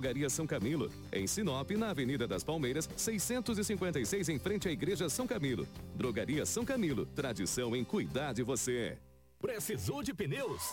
[0.00, 5.26] Drogaria São Camilo, em Sinop, na Avenida das Palmeiras, 656 em frente à Igreja São
[5.26, 5.68] Camilo.
[5.94, 8.96] Drogaria São Camilo, tradição em cuidar de você.
[9.38, 10.72] Precisou de pneus?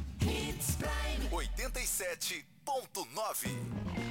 [0.21, 1.21] Hits Prime.
[1.31, 4.10] 87.9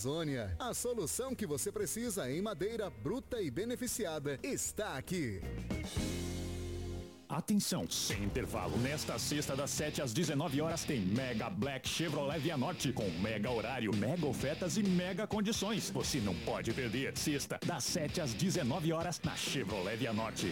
[0.01, 0.55] Amazônia.
[0.57, 5.39] A solução que você precisa em madeira bruta e beneficiada está aqui.
[7.29, 8.75] Atenção, sem intervalo.
[8.79, 13.51] Nesta sexta, das 7 às 19 horas, tem Mega Black Chevrolet Via Norte, com mega
[13.51, 15.91] horário, mega ofertas e mega condições.
[15.91, 17.15] Você não pode perder.
[17.15, 20.51] Sexta, das 7 às 19 horas, na Chevrolet Via Norte.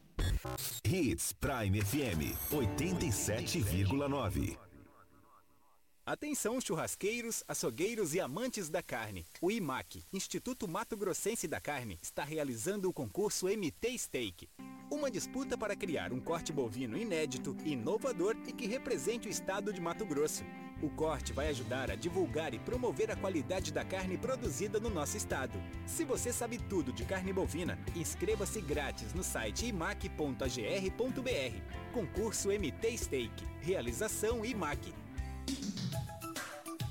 [0.83, 4.57] Hits Prime FM 87,9.
[6.03, 9.23] Atenção churrasqueiros, açougueiros e amantes da carne.
[9.39, 14.49] O IMAC, Instituto Mato Grossense da Carne, está realizando o concurso MT Steak.
[14.89, 19.79] Uma disputa para criar um corte bovino inédito, inovador e que represente o estado de
[19.79, 20.43] Mato Grosso.
[20.81, 25.15] O corte vai ajudar a divulgar e promover a qualidade da carne produzida no nosso
[25.15, 25.61] estado.
[25.85, 30.41] Se você sabe tudo de carne bovina, inscreva-se grátis no site imac.agr.br.
[31.93, 33.43] Concurso MT Steak.
[33.61, 34.91] Realização IMAC.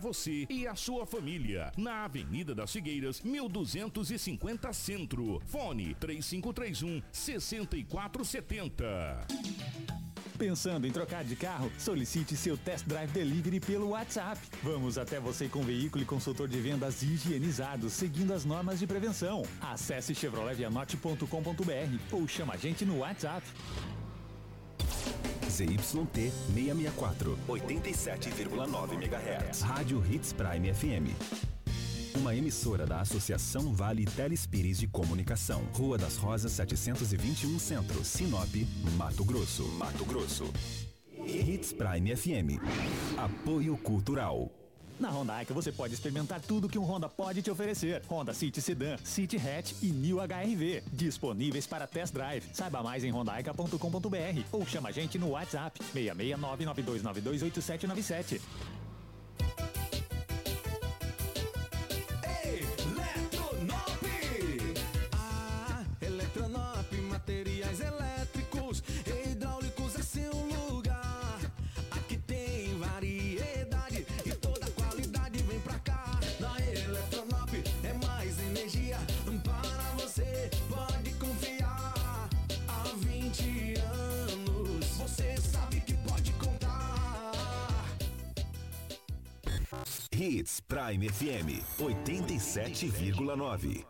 [0.00, 1.70] você e a sua família.
[1.76, 5.40] Na Avenida das Figueiras, 1250 Centro.
[5.46, 9.26] Fone 3531 6470.
[10.40, 11.70] Pensando em trocar de carro?
[11.76, 14.40] Solicite seu test drive delivery pelo WhatsApp.
[14.62, 19.42] Vamos até você com veículo e consultor de vendas higienizados, seguindo as normas de prevenção.
[19.60, 23.46] Acesse chevroletvianote.com.br ou chama a gente no WhatsApp.
[25.48, 29.62] ZYT 664, 87,9 MHz.
[29.62, 31.14] Rádio Hits Prime FM.
[32.16, 35.62] Uma emissora da Associação Vale Telespires de Comunicação.
[35.72, 38.54] Rua das Rosas 721 Centro, Sinop,
[38.96, 39.64] Mato Grosso.
[39.78, 40.44] Mato Grosso.
[41.26, 42.60] Hits Prime FM.
[43.16, 44.50] Apoio Cultural.
[45.00, 48.02] Na Honda você pode experimentar tudo que um Honda pode te oferecer.
[48.08, 50.82] Honda City Sedan, City Hatch e New HRV.
[50.92, 52.44] Disponíveis para test drive.
[52.52, 57.20] Saiba mais em hondaica.com.br ou chama a gente no WhatsApp 669
[90.20, 91.48] Hits Prime FM
[92.04, 93.89] 87,9.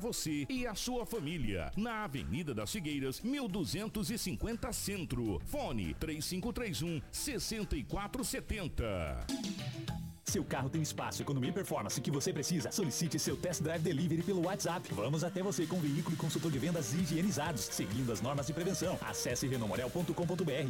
[0.00, 1.70] você e a sua família.
[1.76, 5.40] Na Avenida das Figueiras, 1250 Centro.
[5.44, 9.26] Fone 3531 6470.
[10.24, 12.70] Seu carro tem espaço, economia e performance que você precisa.
[12.70, 14.88] Solicite seu test drive delivery pelo WhatsApp.
[14.94, 18.96] Vamos até você com veículo e consultor de vendas higienizados, seguindo as normas de prevenção.
[19.00, 20.12] Acesse renomorel.com.br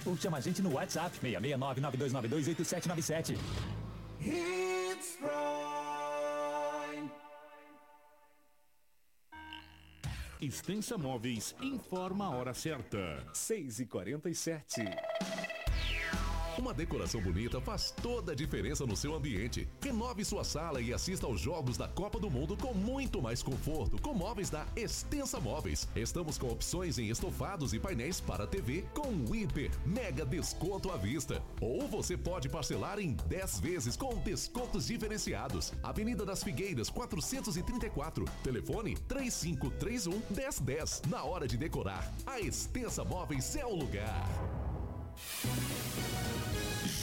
[0.07, 3.37] ou chama a gente no WhatsApp 669 9292 8797.
[4.23, 5.19] Hits
[10.43, 13.23] Extensa Móveis informa a hora certa.
[13.31, 14.81] 6 e 47
[16.61, 19.67] uma decoração bonita faz toda a diferença no seu ambiente.
[19.83, 24.01] Renove sua sala e assista aos Jogos da Copa do Mundo com muito mais conforto
[24.01, 25.89] com móveis da Extensa Móveis.
[25.97, 31.43] Estamos com opções em estofados e painéis para TV com hiper mega desconto à vista.
[31.61, 35.73] Ou você pode parcelar em 10 vezes com descontos diferenciados.
[35.83, 38.25] Avenida das Figueiras 434.
[38.45, 41.03] Telefone 3531 1010.
[41.09, 44.70] Na hora de decorar, a Extensa Móveis é o lugar.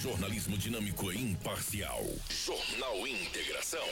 [0.01, 2.03] Jornalismo dinâmico e imparcial.
[2.29, 3.87] Jornal Integração.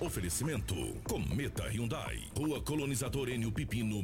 [0.00, 0.74] Oferecimento:
[1.04, 2.24] Cometa Hyundai.
[2.36, 4.02] Rua Colonizador Enio Pipino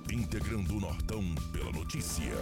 [0.11, 1.23] Integrando o Nortão
[1.53, 2.33] pela notícia.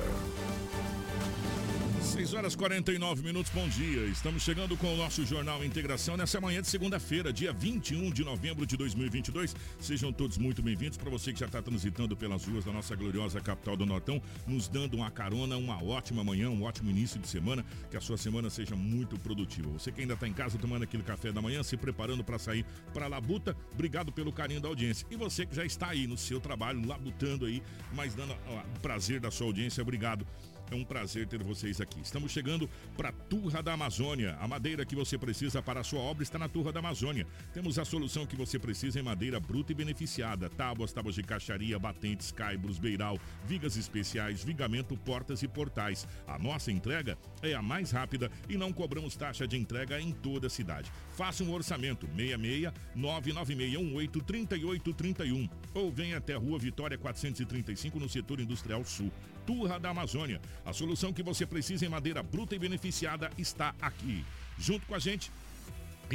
[2.01, 4.06] 6 horas 49 minutos, bom dia.
[4.06, 8.66] Estamos chegando com o nosso Jornal Integração nessa manhã de segunda-feira, dia 21 de novembro
[8.66, 9.56] de 2022.
[9.80, 10.98] Sejam todos muito bem-vindos.
[10.98, 14.68] Para você que já está transitando pelas ruas da nossa gloriosa capital do Nortão, nos
[14.68, 17.63] dando uma carona, uma ótima manhã, um ótimo início de semana.
[17.92, 19.69] Que a sua semana seja muito produtiva.
[19.69, 22.66] Você que ainda está em casa tomando aquele café da manhã, se preparando para sair
[22.94, 25.06] para a labuta, obrigado pelo carinho da audiência.
[25.12, 27.58] E você que já está aí no seu trabalho, labutando aí,
[27.94, 30.25] mas dando o prazer da sua audiência, obrigado
[30.71, 31.99] é um prazer ter vocês aqui.
[32.02, 34.38] Estamos chegando para Turra da Amazônia.
[34.40, 37.26] A madeira que você precisa para a sua obra está na Turra da Amazônia.
[37.54, 41.80] Temos a solução que você precisa em madeira bruta e beneficiada: tábuas, tábuas de caixaria,
[41.80, 46.07] batentes, caibros, beiral, vigas especiais, vigamento, portas e portais.
[46.28, 50.47] A nossa entrega é a mais rápida e não cobramos taxa de entrega em toda
[50.47, 50.92] a cidade.
[51.11, 58.40] Faça um orçamento 66 99618 3831 ou venha até a Rua Vitória 435 no setor
[58.40, 59.11] industrial sul.
[59.45, 60.40] Turra da Amazônia.
[60.66, 64.25] A solução que você precisa em madeira bruta e beneficiada está aqui.
[64.57, 65.31] Junto com a gente,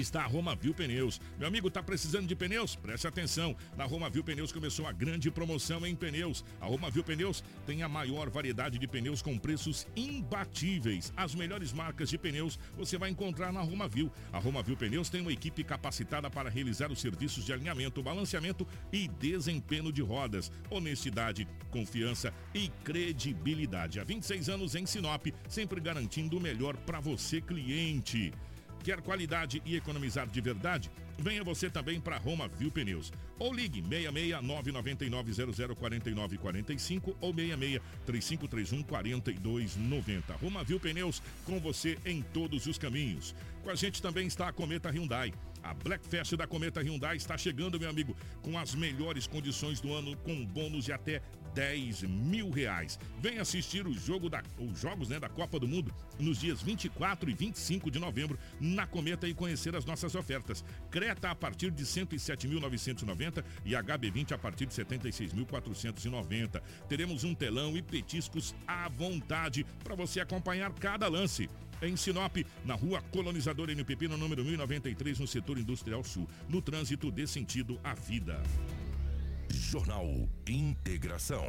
[0.00, 1.20] está a Roma Viu Pneus.
[1.38, 2.74] Meu amigo, está precisando de pneus?
[2.74, 3.56] Preste atenção.
[3.76, 6.44] Na Roma Viu Pneus começou a grande promoção em pneus.
[6.60, 11.12] A Roma Viu Pneus tem a maior variedade de pneus com preços imbatíveis.
[11.16, 14.10] As melhores marcas de pneus você vai encontrar na Roma Viu.
[14.32, 18.66] A Roma Viu Pneus tem uma equipe capacitada para realizar os serviços de alinhamento, balanceamento
[18.92, 20.50] e desempenho de rodas.
[20.70, 24.00] Honestidade, confiança e credibilidade.
[24.00, 28.32] Há 26 anos em Sinop, sempre garantindo o melhor para você, cliente.
[28.84, 30.90] Quer qualidade e economizar de verdade?
[31.18, 33.12] Venha você também para Roma Viu Pneus.
[33.38, 35.32] Ou ligue 66 999
[35.74, 40.34] 0049 45 ou 66 3531 4290.
[40.34, 43.34] Roma Viu Pneus com você em todos os caminhos.
[43.62, 45.32] Com a gente também está a Cometa Hyundai.
[45.62, 49.94] A Black Fest da Cometa Hyundai está chegando, meu amigo, com as melhores condições do
[49.94, 51.22] ano, com bônus de até
[51.54, 52.98] 10 mil reais.
[53.20, 57.30] Vem assistir o jogo da, os jogos né, da Copa do Mundo nos dias 24
[57.30, 60.62] e 25 de novembro na Cometa e conhecer as nossas ofertas.
[61.04, 66.62] Creta a partir de 107.990 e HB20 a partir de 76.490.
[66.88, 71.50] Teremos um telão e petiscos à vontade para você acompanhar cada lance
[71.82, 76.26] em Sinop, na rua Colonizador NPP, no número 1093, no setor industrial sul.
[76.48, 78.42] No trânsito dê sentido à vida.
[79.50, 80.06] Jornal
[80.48, 81.44] Integração.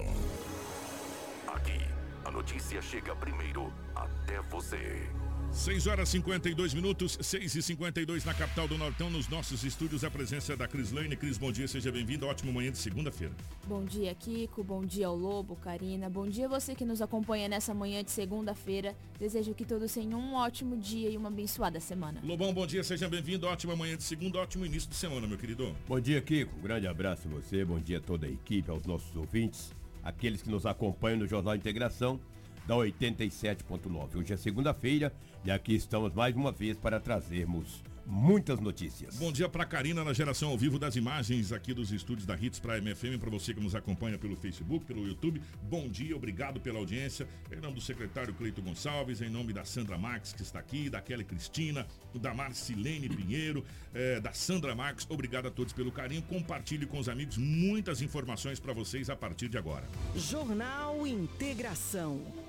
[1.47, 1.79] Aqui,
[2.25, 5.09] a notícia chega primeiro até você.
[5.55, 10.12] 6 horas 52 minutos, 6 e 52 na capital do Nortão, nos nossos estúdios, a
[10.12, 11.15] presença da Cris Lane.
[11.15, 12.27] Cris, bom dia, seja bem-vindo.
[12.27, 13.33] Ótimo manhã de segunda-feira.
[13.65, 14.62] Bom dia, Kiko.
[14.65, 16.09] Bom dia ao Lobo, Karina.
[16.09, 18.93] Bom dia você que nos acompanha nessa manhã de segunda-feira.
[19.17, 22.19] Desejo que todos tenham um ótimo dia e uma abençoada semana.
[22.21, 23.47] Lobão, bom dia, seja bem-vindo.
[23.47, 25.74] Ótima manhã de segunda, ótimo início de semana, meu querido.
[25.88, 26.53] Bom dia, Kiko.
[26.59, 30.41] Um grande abraço a você, bom dia a toda a equipe, aos nossos ouvintes, aqueles
[30.41, 32.19] que nos acompanham no Jornal Integração
[32.67, 34.15] da 87.9.
[34.15, 35.13] Hoje é segunda-feira
[35.45, 39.15] e aqui estamos mais uma vez para trazermos muitas notícias.
[39.15, 42.59] Bom dia para Karina na geração ao vivo das imagens aqui dos estúdios da Hits
[42.59, 45.41] para MFM, para você que nos acompanha pelo Facebook, pelo YouTube.
[45.63, 47.27] Bom dia, obrigado pela audiência.
[47.51, 50.99] Em nome do secretário Cleito Gonçalves, em nome da Sandra Marques que está aqui, da
[50.99, 55.05] Kelly Cristina, da Marcilene Pinheiro, eh, da Sandra Marques.
[55.09, 56.21] Obrigado a todos pelo carinho.
[56.23, 59.85] Compartilhe com os amigos muitas informações para vocês a partir de agora.
[60.15, 62.44] Jornal Integração.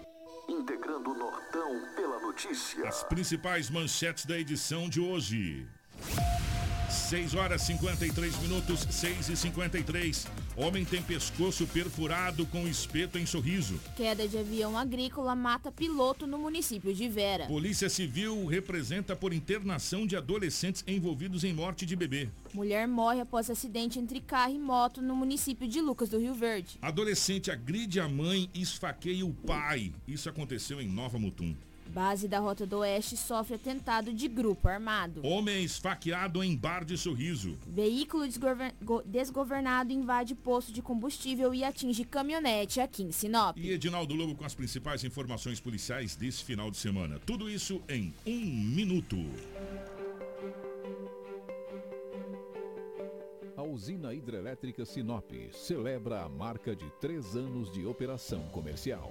[0.48, 2.86] Integrando o Nortão pela notícia.
[2.88, 5.66] As principais manchetes da edição de hoje.
[6.90, 10.26] 6 horas 53 minutos, 6 e 53.
[10.56, 13.78] Homem tem pescoço perfurado com espeto em sorriso.
[13.96, 17.46] Queda de avião agrícola mata piloto no município de Vera.
[17.46, 22.28] Polícia Civil representa por internação de adolescentes envolvidos em morte de bebê.
[22.54, 26.78] Mulher morre após acidente entre carro e moto no município de Lucas do Rio Verde.
[26.80, 29.92] Adolescente agride a mãe e esfaqueia o pai.
[30.06, 31.54] Isso aconteceu em Nova Mutum.
[31.96, 35.26] Base da Rota do Oeste sofre atentado de grupo armado.
[35.26, 37.56] Homem é esfaqueado em bar de sorriso.
[37.66, 43.56] Veículo desgover- go- desgovernado invade posto de combustível e atinge caminhonete aqui em Sinop.
[43.56, 47.18] E Edinaldo Lobo com as principais informações policiais desse final de semana.
[47.24, 49.16] Tudo isso em um minuto.
[53.56, 59.10] A usina hidrelétrica Sinop celebra a marca de três anos de operação comercial.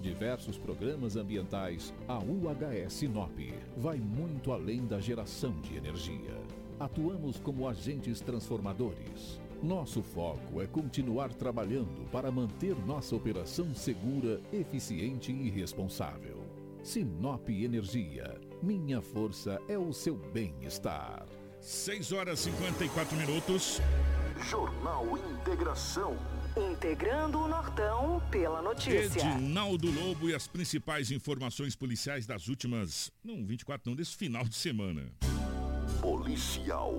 [0.00, 3.38] Diversos programas ambientais, a UHS Sinop
[3.76, 6.34] vai muito além da geração de energia.
[6.78, 9.38] Atuamos como agentes transformadores.
[9.62, 16.40] Nosso foco é continuar trabalhando para manter nossa operação segura, eficiente e responsável.
[16.82, 18.40] Sinop Energia.
[18.62, 21.26] Minha força é o seu bem-estar.
[21.60, 23.82] 6 horas e 54 minutos.
[24.48, 25.04] Jornal
[25.34, 26.16] Integração.
[26.60, 29.20] Integrando o Nortão pela notícia.
[29.20, 33.10] Edinaldo Lobo e as principais informações policiais das últimas.
[33.24, 35.06] Não, 24 não, desse final de semana.
[36.02, 36.92] Policial.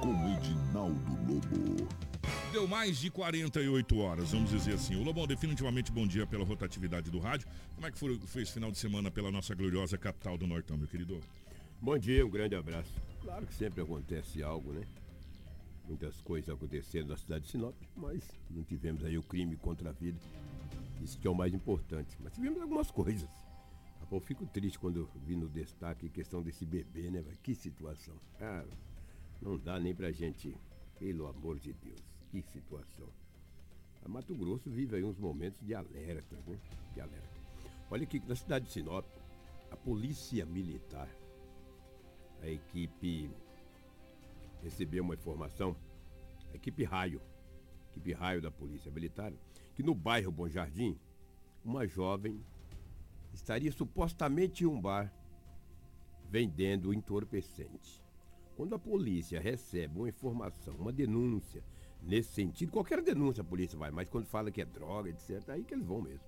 [0.00, 1.88] Com Edinaldo Lobo.
[2.52, 4.94] Deu mais de 48 horas, vamos dizer assim.
[4.94, 7.48] O Lobão, definitivamente bom dia pela rotatividade do rádio.
[7.74, 10.76] Como é que foi, foi esse final de semana pela nossa gloriosa capital do Nortão,
[10.76, 11.20] meu querido?
[11.80, 12.92] Bom dia, um grande abraço.
[13.22, 14.82] Claro que sempre acontece algo, né?
[15.88, 19.92] Muitas coisas acontecendo na cidade de Sinop, mas não tivemos aí o crime contra a
[19.92, 20.18] vida.
[21.02, 22.14] Isso que é o mais importante.
[22.20, 23.28] Mas tivemos algumas coisas.
[24.10, 27.24] Eu fico triste quando vi no destaque a questão desse bebê, né?
[27.42, 28.14] Que situação.
[28.40, 28.64] Ah,
[29.40, 30.54] não dá nem pra gente,
[30.98, 33.08] pelo amor de Deus, que situação.
[34.04, 36.58] A Mato Grosso vive aí uns momentos de alerta, né?
[36.94, 37.38] De alerta.
[37.90, 39.04] Olha aqui, na cidade de Sinop,
[39.70, 41.08] a polícia militar,
[42.42, 43.30] a equipe
[44.62, 45.76] recebeu uma informação,
[46.52, 47.20] a equipe raio,
[47.90, 49.32] equipe raio da polícia militar,
[49.74, 50.98] que no bairro Bom Jardim,
[51.64, 52.40] uma jovem
[53.32, 55.12] estaria supostamente em um bar
[56.30, 58.02] vendendo entorpecente.
[58.56, 61.62] Quando a polícia recebe uma informação, uma denúncia
[62.02, 62.72] nesse sentido.
[62.72, 65.86] Qualquer denúncia a polícia vai, mas quando fala que é droga, etc., aí que eles
[65.86, 66.26] vão mesmo.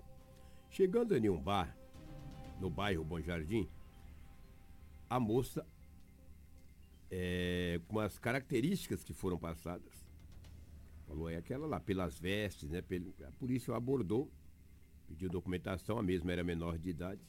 [0.68, 1.76] Chegando em um bar,
[2.60, 3.68] no bairro Bom Jardim,
[5.08, 5.66] a moça,
[7.10, 9.92] é, com as características que foram passadas,
[11.06, 12.82] falou, é aquela lá, pelas vestes, né?
[13.26, 14.30] A polícia abordou,
[15.08, 17.20] pediu documentação, a mesma era menor de idade,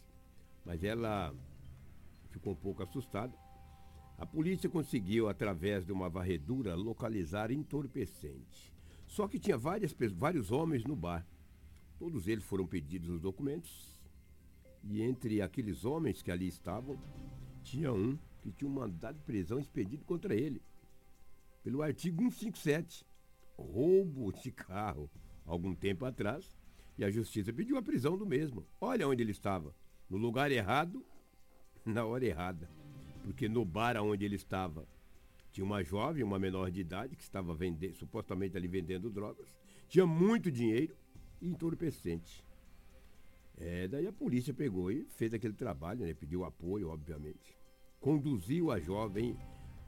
[0.63, 1.33] mas ela
[2.29, 3.35] ficou um pouco assustada.
[4.17, 8.71] A polícia conseguiu, através de uma varredura, localizar entorpecente.
[9.07, 11.25] Só que tinha várias, vários homens no bar.
[11.97, 13.99] Todos eles foram pedidos os documentos.
[14.83, 16.99] E entre aqueles homens que ali estavam,
[17.63, 20.61] tinha um que tinha um mandado de prisão expedido contra ele.
[21.63, 23.05] Pelo artigo 157,
[23.57, 25.09] roubo de carro,
[25.45, 26.57] algum tempo atrás.
[26.97, 28.65] E a justiça pediu a prisão do mesmo.
[28.79, 29.75] Olha onde ele estava.
[30.09, 31.05] No lugar errado,
[31.85, 32.67] na hora errada
[33.23, 34.87] porque no bar onde ele estava
[35.51, 37.57] tinha uma jovem, uma menor de idade, que estava
[37.93, 39.53] supostamente ali vendendo drogas,
[39.89, 40.95] tinha muito dinheiro
[41.41, 42.41] e entorpecente.
[43.57, 47.57] É, daí a polícia pegou e fez aquele trabalho, né, pediu apoio, obviamente.
[48.01, 49.37] Conduziu a jovem,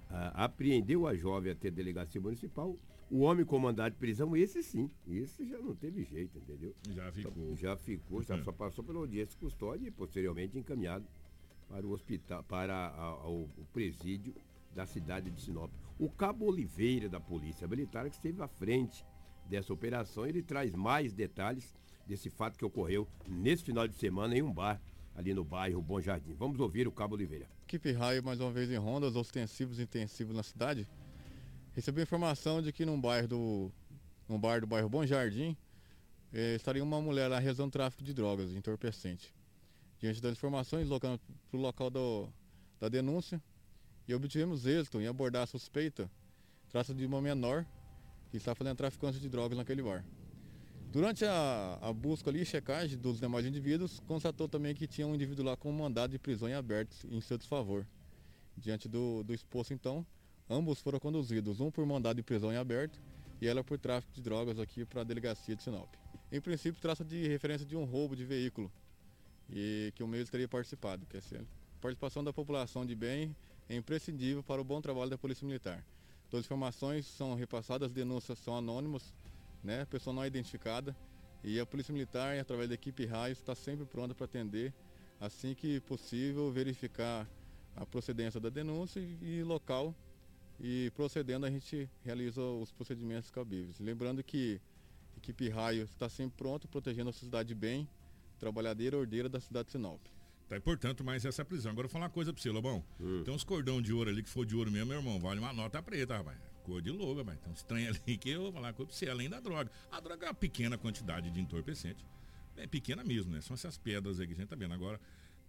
[0.08, 2.78] a, apreendeu a jovem até a delegacia municipal.
[3.10, 6.74] O homem com mandado de prisão, esse sim, esse já não teve jeito, entendeu?
[6.92, 7.56] Já ficou.
[7.56, 11.06] Já ficou, já só passou pela audiência custódia e posteriormente encaminhado
[11.68, 14.34] para o hospital, para a, a, o, o presídio
[14.74, 15.72] da cidade de Sinop.
[16.00, 19.06] O Cabo Oliveira da Polícia Militar que esteve à frente
[19.48, 21.76] dessa operação, ele traz mais detalhes
[22.08, 24.82] desse fato que ocorreu nesse final de semana em um bar
[25.16, 26.34] ali no bairro Bom Jardim.
[26.34, 27.48] Vamos ouvir o Cabo Oliveira.
[27.76, 30.88] Equipe Raio mais uma vez em rondas ostensivos e intensivos na cidade.
[31.74, 33.72] Recebi informação de que num bairro do
[34.30, 35.58] num bar do bairro Bom Jardim
[36.32, 39.34] eh, estaria uma mulher lá realizando tráfico de drogas, entorpecente.
[40.00, 42.30] Diante das informações, deslocando para o local do,
[42.80, 43.42] da denúncia
[44.08, 46.08] e obtivemos êxito em abordar a suspeita.
[46.70, 47.66] Trata de uma menor
[48.30, 50.06] que está fazendo traficância de drogas naquele bar.
[50.94, 55.16] Durante a, a busca ali e checagem dos demais indivíduos, constatou também que tinha um
[55.16, 57.84] indivíduo lá com um mandado de prisão em aberto em seu desfavor.
[58.56, 60.06] Diante do, do exposto, então,
[60.48, 63.02] ambos foram conduzidos, um por mandado de prisão em aberto
[63.42, 65.90] e ela por tráfico de drogas aqui para a delegacia de Sinop.
[66.32, 68.72] Em princípio, trata de referência de um roubo de veículo
[69.50, 71.08] e que o meio teria participado.
[71.12, 73.36] A participação da população de bem
[73.68, 75.84] é imprescindível para o bom trabalho da Polícia Militar.
[76.30, 79.12] Todas as informações são repassadas, as denúncias são anônimas,
[79.64, 79.86] né?
[79.86, 80.96] pessoa não é identificada
[81.44, 84.74] e a Polícia Militar, através da equipe Raios, está sempre pronta para atender
[85.20, 87.28] assim que possível, verificar
[87.76, 89.96] a procedência da denúncia e, e local
[90.60, 93.80] e procedendo a gente realiza os procedimentos cabíveis.
[93.80, 94.62] Lembrando que
[95.16, 97.88] a equipe Raio está sempre pronta, protegendo a sociedade bem,
[98.40, 100.00] trabalhadeira ordeira da cidade de Sinop.
[100.48, 101.72] Tá, e portanto, mais essa prisão.
[101.72, 102.84] Agora eu vou falar uma coisa pra você, Lobão.
[103.00, 103.24] Hum.
[103.24, 105.54] Tem uns cordão de ouro ali que for de ouro mesmo, meu irmão, vale uma
[105.54, 106.38] nota preta, rapaz.
[106.64, 107.40] Cor de logo, rapaz.
[107.64, 109.70] Tem uns ali que eu vou falar pra você, além da droga.
[109.92, 112.06] A droga é uma pequena quantidade de entorpecente.
[112.56, 113.42] É pequena mesmo, né?
[113.42, 114.74] São essas pedras aí que a gente tá vendo.
[114.74, 115.00] Agora,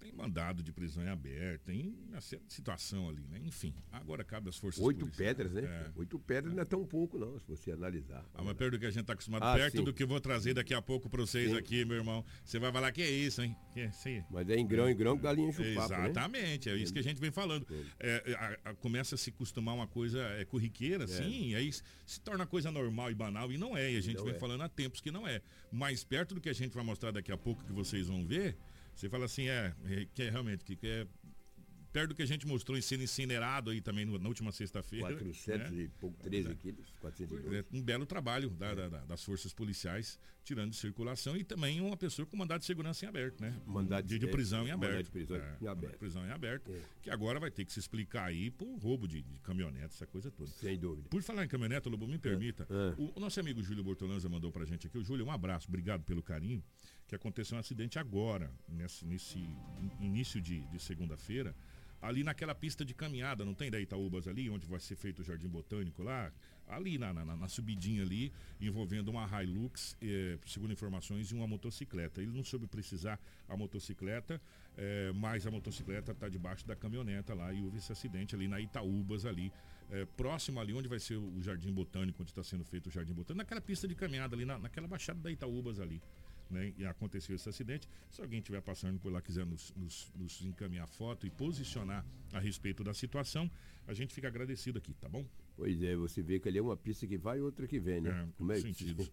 [0.05, 3.41] tem mandado de prisão em aberto, tem uma situação ali, né?
[3.43, 5.63] Enfim, agora cabe às forças Oito pedras, né?
[5.63, 5.99] É.
[5.99, 6.57] Oito pedras é.
[6.57, 8.23] não é tão pouco, não, se você analisar.
[8.35, 9.85] Ah, mas perto do que a gente está acostumado, ah, perto sim.
[9.85, 11.57] do que eu vou trazer daqui a pouco para vocês sim.
[11.57, 12.23] aqui, meu irmão.
[12.45, 13.57] Você vai falar que é isso, hein?
[13.73, 14.23] Que é, sim.
[14.31, 15.73] Mas é em grão em grão, galinha enche né?
[15.73, 16.75] Exatamente, né?
[16.75, 17.67] é isso que a gente vem falando.
[17.99, 21.07] É, a, a, começa a se costumar uma coisa é, corriqueira, é.
[21.07, 23.91] sim, e aí se torna coisa normal e banal, e não é.
[23.91, 24.39] E a gente não vem é.
[24.39, 25.41] falando há tempos que não é.
[25.73, 28.55] Mais perto do que a gente vai mostrar daqui a pouco, que vocês vão ver,
[28.95, 31.07] você fala assim, é, é, que é realmente, que, que é
[31.95, 35.15] perto do que a gente mostrou em sendo incinerado aí também no, na última sexta-feira.
[35.15, 35.83] 400 né?
[35.83, 37.55] e pouco, 13 é, quilos, 402.
[37.55, 38.75] É, um belo trabalho da, é.
[38.75, 43.05] da, das forças policiais, tirando de circulação, e também uma pessoa com mandado de segurança
[43.05, 43.57] em aberto, né?
[43.65, 44.91] Mandado de, de prisão em aberto.
[44.91, 45.99] Mandado de prisão é, em aberto.
[45.99, 46.81] prisão em aberto, é.
[47.01, 50.33] que agora vai ter que se explicar aí por roubo de, de caminhonete, essa coisa
[50.33, 50.51] toda.
[50.51, 51.09] Sem dúvida.
[51.09, 52.67] Por falar em caminhonete, Lobo, me permita,
[52.99, 54.99] o, o, nosso amigo Júlio Bortolanza mandou pra gente aqui.
[54.99, 56.61] O Júlio, um abraço, obrigado pelo carinho
[57.15, 59.39] que aconteceu um acidente agora, nesse, nesse
[60.01, 61.55] início de, de segunda-feira,
[62.03, 65.25] ali naquela pista de caminhada, não tem da Itaúbas ali, onde vai ser feito o
[65.25, 66.31] Jardim Botânico lá,
[66.69, 72.21] ali na, na, na subidinha ali, envolvendo uma Hilux, eh, segundo informações, e uma motocicleta.
[72.21, 74.41] Ele não soube precisar a motocicleta,
[74.77, 78.61] eh, mas a motocicleta está debaixo da caminhoneta lá e houve esse acidente ali na
[78.61, 79.53] Itaúbas ali,
[79.91, 83.15] eh, próximo ali onde vai ser o Jardim Botânico, onde está sendo feito o Jardim
[83.15, 86.03] Botânico, naquela pista de caminhada ali, na, naquela baixada da Itaúbas ali
[86.51, 87.89] né, e aconteceu esse acidente.
[88.11, 92.39] Se alguém estiver passando por lá, quiser nos, nos, nos, encaminhar foto e posicionar a
[92.39, 93.51] respeito da situação,
[93.87, 95.25] a gente fica agradecido aqui, tá bom?
[95.57, 98.01] Pois é, você vê que ali é uma pista que vai e outra que vem,
[98.01, 98.11] né?
[98.11, 99.09] É, Como é sentido.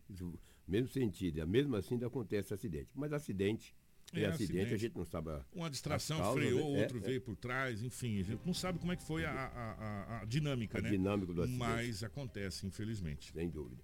[0.68, 1.46] Mesmo sentido.
[1.48, 2.90] Mesmo assim ainda acontece acidente.
[2.96, 3.76] Mas acidente
[4.14, 4.74] É, acidente, acidente.
[4.74, 5.30] a gente não sabe.
[5.30, 6.82] a- Uma distração causas, freou, né?
[6.82, 7.04] outro É, é.
[7.06, 9.72] veio por trás, enfim, a gente não sabe como é que foi a, a-
[10.18, 10.90] a- a dinâmica, A né?
[10.90, 11.60] dinâmica do acidente.
[11.60, 13.32] Mas acontece, infelizmente.
[13.32, 13.82] Sem dúvida.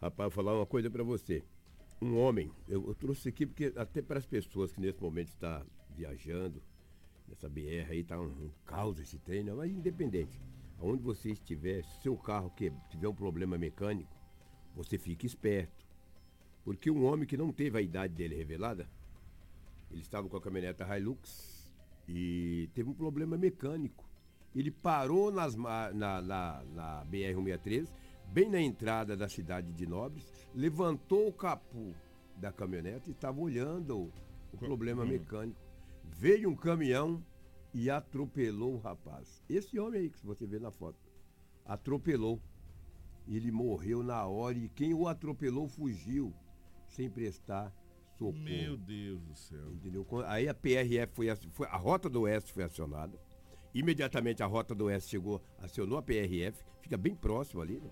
[0.00, 1.44] Rapaz, vou falar uma coisa para você.
[2.02, 5.64] Um homem, eu, eu trouxe aqui porque até para as pessoas que nesse momento está
[5.94, 6.60] viajando,
[7.28, 9.52] nessa BR aí tá um, um caos esse trem, né?
[9.52, 10.42] mas independente.
[10.80, 14.10] Aonde você estiver, se seu carro que tiver um problema mecânico,
[14.74, 15.86] você fique esperto.
[16.64, 18.90] Porque um homem que não teve a idade dele revelada,
[19.88, 21.72] ele estava com a caminhoneta Hilux
[22.08, 24.04] e teve um problema mecânico.
[24.56, 26.20] Ele parou nas na, na,
[26.64, 27.92] na BR-163,
[28.32, 31.92] bem na entrada da cidade de Nobres, levantou o capô
[32.36, 34.12] da caminhonete e estava olhando o,
[34.52, 35.08] o problema Hum.
[35.08, 35.60] mecânico.
[36.04, 37.22] Veio um caminhão
[37.74, 39.42] e atropelou o rapaz.
[39.48, 40.98] Esse homem aí que você vê na foto.
[41.64, 42.40] Atropelou.
[43.28, 46.34] Ele morreu na hora e quem o atropelou fugiu
[46.88, 47.72] sem prestar
[48.18, 48.38] socorro.
[48.42, 49.72] Meu Deus do céu.
[49.74, 50.06] Entendeu?
[50.26, 53.18] Aí a PRF foi, foi- a Rota do Oeste foi acionada.
[53.72, 57.90] Imediatamente a Rota do Oeste chegou, acionou a PRF, fica bem próximo ali, né?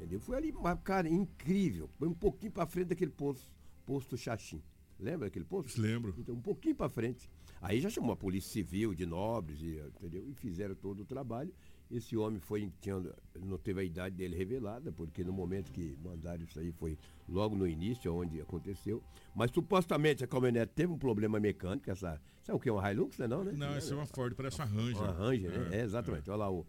[0.00, 0.20] Entendeu?
[0.20, 1.88] Foi ali, cara, incrível.
[1.98, 3.50] Foi um pouquinho para frente daquele posto,
[3.84, 4.62] posto Xaxim.
[4.98, 5.80] Lembra daquele posto?
[5.80, 6.14] Lembro.
[6.18, 7.30] Então, um pouquinho para frente.
[7.60, 10.26] Aí já chamou a Polícia Civil de Nobres, e, entendeu?
[10.26, 11.52] E fizeram todo o trabalho.
[11.90, 13.02] Esse homem foi, tinha,
[13.38, 16.96] não teve a idade dele revelada, porque no momento que mandaram isso aí foi
[17.28, 19.02] logo no início, onde aconteceu.
[19.34, 22.20] Mas supostamente a caminhonete teve um problema mecânico, essa.
[22.42, 23.26] Sabe o que é uma Hilux, né?
[23.26, 23.52] Não, né?
[23.52, 25.02] Não, essa é uma Ford, parece uma Ranger.
[25.02, 25.76] Uma Ranger, né?
[25.76, 26.30] É, É, exatamente.
[26.30, 26.64] Olha lá, o,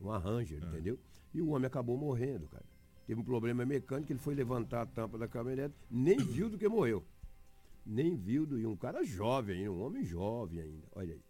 [0.00, 0.98] uma Ranger, entendeu?
[1.32, 2.64] E o homem acabou morrendo, cara.
[3.06, 6.66] Teve um problema mecânico, ele foi levantar a tampa da caminhonete, nem viu do que
[6.68, 7.04] morreu.
[7.84, 8.58] Nem viu do.
[8.58, 10.86] E um cara jovem, ainda, um homem jovem ainda.
[10.92, 11.20] Olha aí.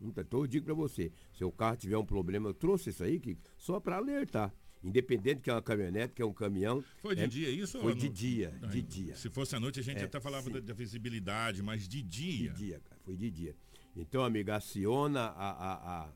[0.00, 3.20] Então, eu digo pra você, se o carro tiver um problema, eu trouxe isso aí
[3.20, 4.52] que, só para alertar.
[4.82, 6.82] Independente que é uma caminhonete, que é um caminhão.
[7.02, 7.78] Foi de é- dia isso?
[7.80, 8.12] Foi de não?
[8.14, 9.14] dia, de dia.
[9.14, 12.50] Se fosse à noite, a gente É, até falava da, da visibilidade, mas de dia.
[12.50, 13.54] De dia, cara, foi de dia.
[13.94, 16.12] Então, amiga, aciona a, a, a-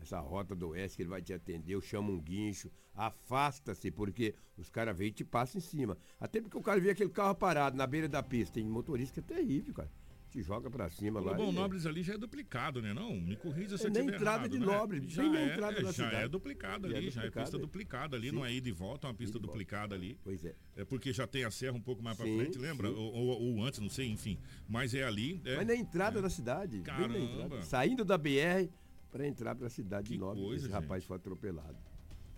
[0.00, 4.68] essa rota do oeste que ele vai te atender, chama um guincho, afasta-se, porque os
[4.70, 5.96] caras veem e te passam em cima.
[6.20, 9.32] Até porque o cara vê aquele carro parado na beira da pista, tem motorista que
[9.32, 9.90] é terrível, cara.
[10.30, 11.32] Te joga pra cima lá.
[11.32, 12.92] Bom, e- Nobres ali já é duplicado, né?
[12.92, 14.66] Não, me corrija se É eu na tiver entrada errado, de né?
[14.66, 16.14] Nobres, já bem na é, entrada é, da já cidade.
[16.16, 17.60] é duplicado Já é ali, já é duplicado, pista é.
[17.60, 18.34] duplicada ali, Sim.
[18.36, 20.18] não é ida e volta, é uma pista duplicada ali.
[20.22, 20.54] Pois é.
[20.76, 22.90] É porque já tem a serra um pouco mais pra Sim, frente, lembra?
[22.90, 24.38] Ou, ou- ou antes, não sei, enfim.
[24.68, 25.40] Mas é ali.
[25.46, 26.72] É, Mas na entrada da cidade.
[26.76, 27.18] bem na Caramba.
[27.18, 27.62] entrada.
[27.62, 28.68] Saindo da BR
[29.10, 30.44] para entrar para a cidade de Nobres.
[30.44, 31.76] coisa, Esse rapaz foi atropelado.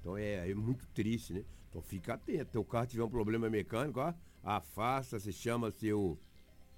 [0.00, 1.44] Então é, é muito triste, né?
[1.68, 2.52] Então fica atento.
[2.52, 6.18] Teu carro tiver um problema mecânico, ó, afasta, se chama seu.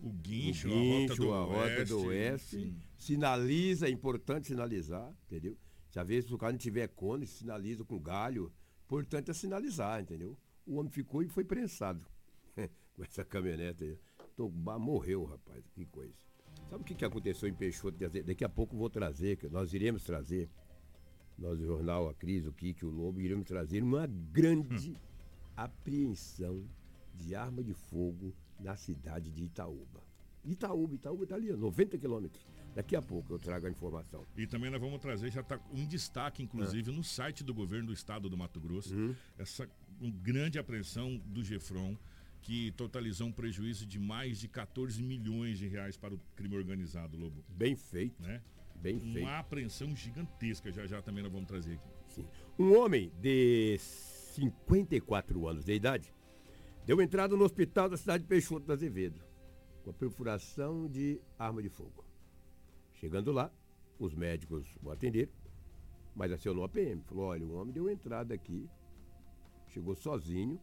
[0.00, 2.74] O guincho, o a rota guincho, do a rota do oeste, oeste.
[2.98, 5.56] Sinaliza, é importante sinalizar, entendeu?
[5.90, 8.52] Se às vezes o carro não tiver cone, sinaliza com galho.
[8.86, 10.36] Importante é sinalizar, entendeu?
[10.66, 12.04] O homem ficou e foi prensado
[12.94, 13.98] com essa caminhonete aí.
[14.50, 16.16] Bah, morreu, rapaz, que coisa.
[16.72, 17.98] Sabe o que, que aconteceu em Peixoto?
[17.98, 20.48] Quer dizer, Daqui a pouco eu vou trazer, que nós iremos trazer,
[21.38, 24.96] nós, o jornal A Cris, o Kiki, o Lobo, iremos trazer uma grande
[25.54, 26.64] apreensão
[27.14, 30.00] de arma de fogo na cidade de Itaúba.
[30.46, 32.42] Itaúba, Itaúba está ali, ó, 90 quilômetros.
[32.74, 34.24] Daqui a pouco eu trago a informação.
[34.34, 36.94] E também nós vamos trazer, já está em destaque, inclusive, Ah.
[36.94, 39.14] no site do governo do estado do Mato Grosso, Uhum.
[39.38, 39.68] essa
[40.00, 41.98] um grande apreensão do Gefron,
[42.42, 47.16] que totalizou um prejuízo de mais de 14 milhões de reais para o crime organizado,
[47.16, 47.42] Lobo.
[47.48, 48.20] Bem feito.
[48.20, 48.42] Né?
[48.74, 49.28] Bem Uma feito.
[49.28, 51.88] apreensão gigantesca, já já também nós vamos trazer aqui.
[52.08, 52.26] Sim.
[52.58, 56.12] Um homem de 54 anos de idade
[56.84, 59.22] deu entrada no hospital da cidade de Peixoto do Azevedo
[59.84, 62.04] com a perfuração de arma de fogo.
[62.94, 63.52] Chegando lá,
[63.98, 65.32] os médicos o atenderam,
[66.14, 67.02] mas acionou a PM.
[67.04, 68.68] Falou, olha, o homem deu entrada aqui,
[69.68, 70.60] chegou sozinho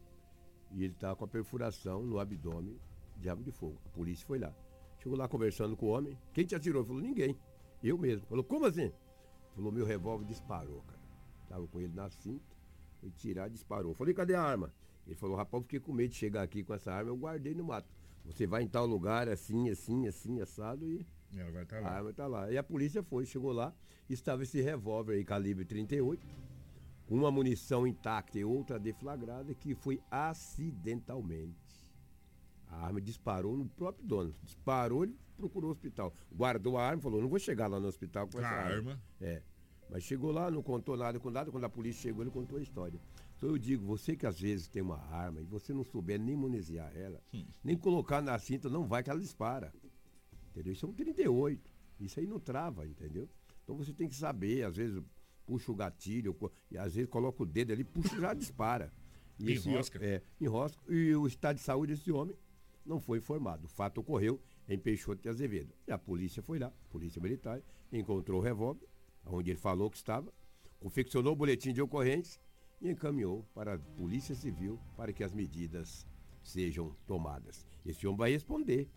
[0.71, 2.77] e ele estava com a perfuração no abdômen
[3.17, 3.77] de arma de fogo.
[3.86, 4.53] A polícia foi lá.
[4.99, 6.17] Chegou lá conversando com o homem.
[6.34, 6.84] Quem te atirou?
[6.86, 7.38] Falou, ninguém.
[7.84, 8.25] Eu mesmo.
[8.27, 8.91] Falou, como assim?
[9.55, 10.99] Falou, meu revólver disparou, cara.
[11.47, 12.55] Tava com ele na cinta,
[12.99, 13.93] foi tirar, disparou.
[13.93, 14.73] Falei, cadê a arma?
[15.08, 17.63] Ele falou, rapaz, fiquei com medo de chegar aqui com essa arma, eu guardei no
[17.63, 17.89] mato.
[18.25, 21.05] Você vai em tal lugar, assim, assim, assim, assado e
[21.36, 21.89] Ela vai estar a lá.
[21.89, 22.51] arma tá lá.
[22.51, 23.73] E a polícia foi, chegou lá,
[24.08, 26.34] estava esse revólver aí, calibre 38, com
[27.09, 31.89] uma munição intacta e outra deflagrada, que foi acidentalmente.
[32.67, 34.33] A arma disparou no próprio dono.
[34.43, 36.13] Disparou, ele procurou o hospital.
[36.31, 38.91] Guardou a arma, falou, não vou chegar lá no hospital com Com a essa arma.
[38.91, 39.01] arma.
[39.19, 39.41] É.
[39.89, 41.51] Mas chegou lá, não contou nada com nada.
[41.51, 42.99] Quando a polícia chegou, ele contou a história.
[43.35, 46.35] Então eu digo, você que às vezes tem uma arma e você não souber nem
[46.35, 47.19] municiar ela,
[47.63, 49.73] nem colocar na cinta, não vai que ela dispara.
[50.51, 50.73] Entendeu?
[50.73, 51.71] Isso é um 38.
[52.01, 53.27] Isso aí não trava, entendeu?
[53.63, 55.01] Então você tem que saber, às vezes
[55.49, 56.35] puxa o gatilho,
[56.69, 58.93] e às vezes coloca o dedo ali, puxa e já dispara.
[59.41, 59.97] E Enrosca.
[60.05, 60.81] é, enrosca.
[60.93, 62.35] E o estado de saúde desse homem
[62.85, 63.67] não foi informado.
[63.67, 65.73] O fato ocorreu em Peixoto de Azevedo.
[65.88, 68.85] E a polícia foi lá, a polícia militar, encontrou o revólver,
[69.25, 70.29] onde ele falou que estava,
[70.77, 72.41] confeccionou o boletim de ocorrência
[72.81, 76.05] e encaminhou para a Polícia Civil para que as medidas
[76.43, 77.65] sejam tomadas.
[77.85, 78.89] Esse homem vai responder.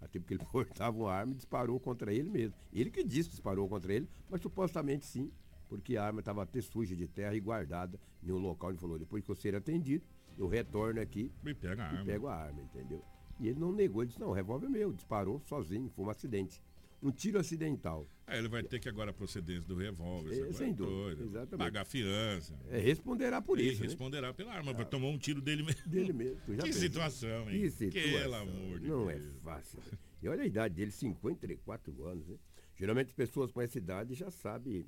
[0.00, 2.56] Até porque ele portava uma arma e disparou contra ele mesmo.
[2.72, 5.30] Ele que disse que disparou contra ele, mas supostamente sim,
[5.76, 8.70] porque a arma estava até suja de terra e guardada em um local.
[8.70, 10.04] Ele falou, depois que eu ser atendido,
[10.38, 12.04] eu retorno aqui e pega a e arma.
[12.04, 13.02] pego a arma, entendeu?
[13.40, 16.10] E ele não negou, ele disse, não, o revólver é meu, disparou sozinho, foi um
[16.10, 16.62] acidente.
[17.02, 18.06] Um tiro acidental.
[18.26, 20.48] É, ele vai ter que agora a procedência do revólver.
[20.48, 21.58] É, sem dúvida, toda, exatamente.
[21.58, 22.58] Pagar fiança.
[22.70, 23.82] É, responderá por isso.
[23.82, 23.88] né?
[23.88, 24.72] responderá pela arma.
[24.72, 25.86] Vai tomar um tiro dele mesmo.
[25.86, 26.40] Dele mesmo.
[26.46, 26.72] Que pensou?
[26.72, 27.60] situação, hein?
[27.60, 28.20] Que situação.
[28.20, 29.20] Pelo amor de Não Deus.
[29.22, 29.78] é fácil.
[30.22, 32.26] E olha a idade dele, 54 anos.
[32.26, 32.36] Né?
[32.76, 34.86] Geralmente as pessoas com essa idade já sabem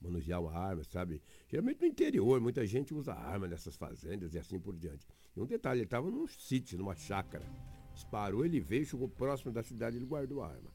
[0.00, 1.20] manusear uma arma, sabe?
[1.48, 5.06] Geralmente no interior, muita gente usa arma nessas fazendas e assim por diante.
[5.36, 7.44] E um detalhe, ele estava num sítio, numa chácara.
[7.92, 10.70] Disparou, ele veio, chegou próximo da cidade, ele guardou a arma.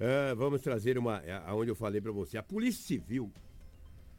[0.00, 2.38] Ah, vamos trazer uma, é, aonde eu falei para você.
[2.38, 3.30] A Polícia Civil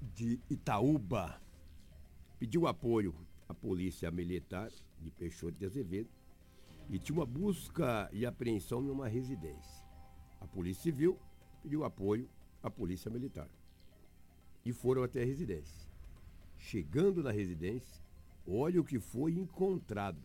[0.01, 1.41] de Itaúba
[2.39, 3.15] pediu apoio
[3.47, 6.09] à Polícia Militar de Peixoto de Azevedo
[6.89, 9.83] e tinha uma busca e apreensão em uma residência.
[10.39, 11.17] A Polícia Civil
[11.61, 12.29] pediu apoio
[12.61, 13.49] à Polícia Militar
[14.65, 15.87] e foram até a residência.
[16.57, 18.01] Chegando na residência,
[18.47, 20.19] olha o que foi encontrado.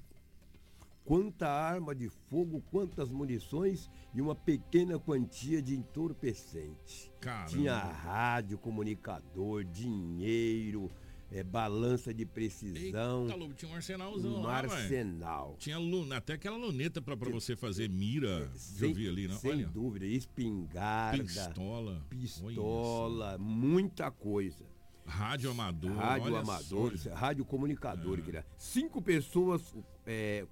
[1.05, 7.11] Quanta arma de fogo, quantas munições e uma pequena quantia de entorpecente.
[7.18, 7.48] Caramba.
[7.48, 10.90] Tinha rádio, comunicador, dinheiro,
[11.31, 13.25] eh, balança de precisão.
[13.25, 15.57] Eita, Lobo, tinha um arsenalzão Um lá, arsenal.
[15.59, 18.51] Tinha lu- até aquela luneta pra você fazer mira.
[18.55, 19.37] Sem, eu vi ali, não?
[19.37, 19.67] sem Olha.
[19.67, 22.07] dúvida, espingarda, Pistola.
[22.09, 24.64] pistola, muita coisa.
[25.07, 25.93] Rádio amador.
[25.93, 27.14] Rádio amador, só.
[27.14, 28.21] rádio comunicador.
[28.23, 28.45] queria.
[28.59, 29.75] Cinco pessoas,
[30.07, 30.47] é,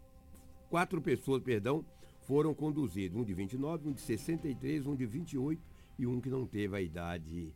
[0.70, 1.84] quatro pessoas, perdão,
[2.26, 3.16] foram conduzidas.
[3.18, 5.62] Um de 29, um de 63, um de 28
[5.98, 7.52] e um que não teve a idade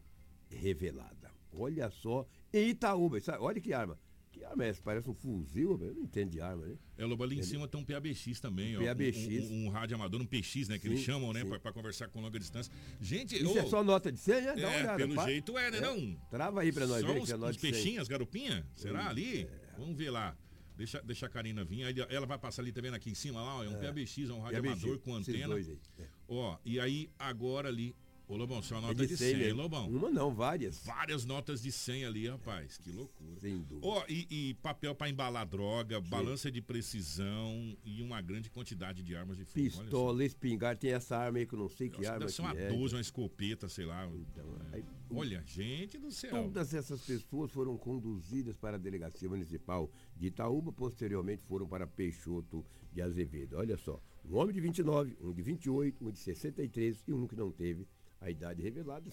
[0.50, 1.30] revelada.
[1.52, 3.38] Olha só, em Itaúba, sabe?
[3.42, 3.98] olha que arma.
[4.32, 4.80] Que arma é essa?
[4.80, 6.76] Parece um fuzil, eu não entendo de arma, né?
[6.96, 8.84] É, Lobo, ali em cima tem um PABX também, ó.
[8.84, 9.26] PABX.
[9.50, 10.78] Um, um, um rádio amador, um PX, né?
[10.78, 11.44] Que eles Sim, chamam, né?
[11.44, 12.72] Pra, pra conversar com longa distância.
[13.00, 14.54] Gente, Isso ô, é só nota de senha?
[14.54, 14.96] Dá uma É, olhada.
[14.96, 15.28] pelo faz.
[15.30, 15.80] jeito é, né?
[15.80, 16.16] Não?
[16.30, 18.64] Trava aí pra nós Só ver uns, que é nota uns peixinhos, garupinha?
[18.76, 19.48] Será ali?
[19.76, 20.36] Vamos ver lá.
[20.76, 21.84] Deixa, deixa a Karina vir.
[21.84, 23.64] Aí ela vai passar ali também aqui em cima lá, ó.
[23.64, 25.58] É um PABX, é um rádio PABX, amador com antena.
[25.98, 26.06] é.
[26.28, 27.94] Ó, e aí agora ali.
[28.30, 29.62] Ô Lobão, só a É nota de 100, hein, mesmo.
[29.62, 29.88] Lobão?
[29.90, 30.84] Uma não, várias.
[30.84, 32.78] Várias notas de 100 ali, rapaz.
[32.78, 33.40] Que loucura.
[33.40, 33.80] Sem dúvida.
[33.88, 39.16] Ó, e, e papel pra embalar droga, balança de precisão e uma grande quantidade de
[39.16, 39.54] armas de fogo.
[39.64, 42.42] Pistola, espingarda, tem essa arma aí que eu não sei que Nossa, arma deve ser
[42.42, 42.68] que uma é.
[42.68, 44.06] 12, uma escopeta, sei lá.
[44.06, 44.76] Então, É.
[44.76, 46.30] aí- Olha, gente do céu.
[46.44, 52.64] Todas essas pessoas foram conduzidas para a Delegacia Municipal de Itaúba, posteriormente foram para Peixoto
[52.92, 53.56] de Azevedo.
[53.56, 57.34] Olha só, um homem de 29, um de 28, um de 63 e um que
[57.34, 57.88] não teve
[58.20, 59.11] a idade revelada.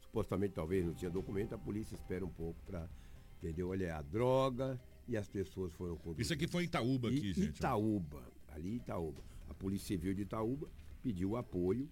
[0.00, 2.88] Supostamente talvez não tinha documento, a polícia espera um pouco para,
[3.38, 3.70] entendeu?
[3.70, 6.26] Olha, é a droga e as pessoas foram conduzidas.
[6.26, 7.58] Isso aqui foi em Itaúba, aqui, E gente.
[7.58, 9.22] Itaúba, ali em Itaúba.
[9.48, 10.68] A Polícia Civil de Itaúba
[11.02, 11.88] pediu apoio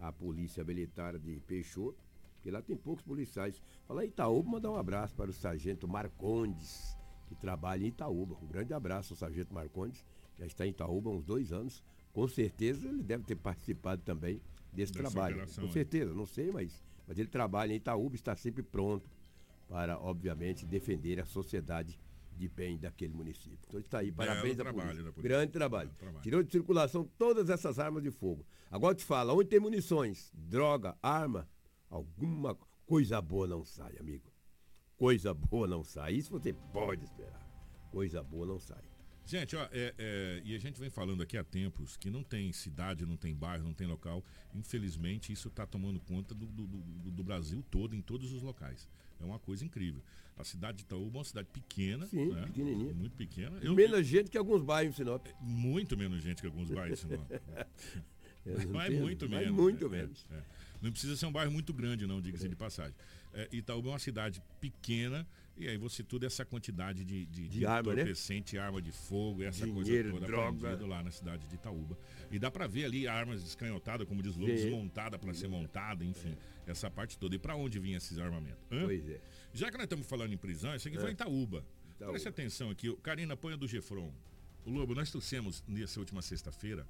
[0.00, 1.98] à Polícia Militar de Peixoto,
[2.34, 3.62] porque lá tem poucos policiais.
[3.86, 6.96] Falar em Itaúba, mandar um abraço para o Sargento Marcondes,
[7.28, 8.36] que trabalha em Itaúba.
[8.42, 10.04] Um grande abraço ao Sargento Marcondes,
[10.38, 11.82] já está em Itaúba há uns dois anos.
[12.12, 14.40] Com certeza ele deve ter participado também
[14.72, 15.46] desse Dessa trabalho.
[15.54, 15.72] Com aí.
[15.72, 19.08] certeza, não sei, mas, mas ele trabalha em Itaúba, está sempre pronto
[19.68, 21.98] para, obviamente, defender a sociedade
[22.36, 23.58] de bem daquele município.
[23.68, 25.12] Então está aí, parabéns à trabalho polícia.
[25.12, 25.22] polícia.
[25.22, 25.90] Grande trabalho.
[25.98, 26.22] Trabalho.
[26.22, 28.44] Tirou de circulação todas essas armas de fogo.
[28.70, 31.48] Agora eu te falo, onde tem munições, droga, arma,
[31.90, 32.56] alguma
[32.86, 34.32] coisa boa não sai, amigo.
[34.96, 36.14] Coisa boa não sai.
[36.14, 37.46] Isso você pode esperar.
[37.90, 38.82] Coisa boa não sai.
[39.24, 42.52] Gente, ó, é, é, e a gente vem falando aqui há tempos que não tem
[42.52, 44.24] cidade, não tem bairro, não tem local.
[44.54, 48.88] Infelizmente, isso está tomando conta do, do- do- do Brasil todo, em todos os locais.
[49.20, 50.02] É uma coisa incrível.
[50.36, 52.06] A cidade de Itaúba é uma cidade pequena.
[52.06, 52.42] Sim, né?
[52.46, 52.92] pequenininha.
[52.94, 53.60] Muito pequena.
[53.60, 55.26] Menos gente que alguns bairros em Sinop.
[55.40, 57.30] Muito menos gente que alguns bairros de Sinop.
[58.44, 59.54] É, não Mas muito mas menos.
[59.56, 59.98] muito né?
[59.98, 60.26] menos.
[60.28, 60.42] É, é.
[60.82, 62.92] Não precisa ser um bairro muito grande, não, diga-se de passagem.
[63.32, 65.24] É, Itaúba é uma cidade pequena
[65.56, 68.02] e aí você tudo essa quantidade de, de, De arma, né?
[68.02, 70.86] entorpecente, arma de fogo, essa Dinheiro, coisa toda droga.
[70.86, 71.96] lá na cidade de Itaúba.
[72.30, 76.04] E dá pra ver ali armas descanhotadas, como diz o Lobo, desmontada para ser montada,
[76.04, 76.36] enfim,
[76.66, 77.34] essa parte toda.
[77.34, 78.62] E pra onde vinha esses armamentos?
[78.70, 78.84] Hã?
[78.84, 79.20] Pois é.
[79.52, 81.00] Já que nós estamos falando em prisão, isso aqui É.
[81.00, 81.64] foi em Itaúba.
[81.94, 82.12] Itaúba.
[82.12, 82.88] Preste atenção aqui.
[82.88, 84.12] o- Karina, põe do Gefron.
[84.64, 86.86] O Lobo, nós trouxemos nessa última sexta-feira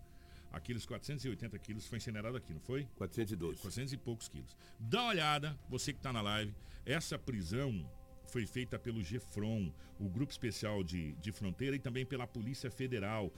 [0.53, 2.87] aqueles 480 quilos, foi incinerado aqui, não foi?
[2.97, 3.59] 412.
[3.61, 4.55] 400 e poucos quilos.
[4.79, 7.85] Dá uma olhada, você que está na live, essa prisão
[8.33, 13.31] foi feita pelo GEFRON, o Grupo Especial de, de Fronteira, e também pela Polícia Federal.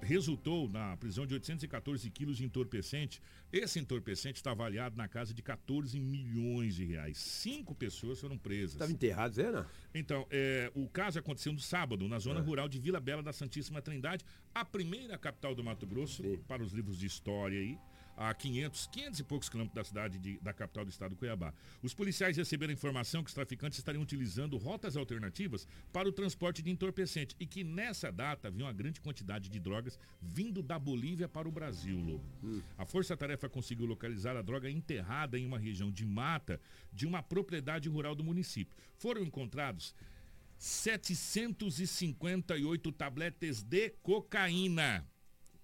[0.00, 3.20] resultou na prisão de 814 quilos de entorpecente.
[3.52, 7.18] Esse entorpecente está avaliado na casa de 14 milhões de reais.
[7.18, 8.72] Cinco pessoas foram presas.
[8.72, 9.66] Estava enterrado, Zé, né?
[9.92, 12.42] Então, é, o caso aconteceu no sábado, na zona é.
[12.42, 16.38] rural de Vila Bela da Santíssima Trindade, a primeira capital do Mato Grosso, Sim.
[16.46, 17.76] para os livros de história aí
[18.18, 21.54] a 500, 500 e poucos quilômetros da cidade de, da capital do estado, Cuiabá.
[21.80, 26.68] Os policiais receberam informação que os traficantes estariam utilizando rotas alternativas para o transporte de
[26.68, 31.48] entorpecente e que nessa data havia uma grande quantidade de drogas vindo da Bolívia para
[31.48, 32.24] o Brasil, Lobo.
[32.42, 32.60] Hum.
[32.76, 36.60] A Força Tarefa conseguiu localizar a droga enterrada em uma região de mata
[36.92, 38.76] de uma propriedade rural do município.
[38.96, 39.94] Foram encontrados
[40.58, 45.06] 758 tabletes de cocaína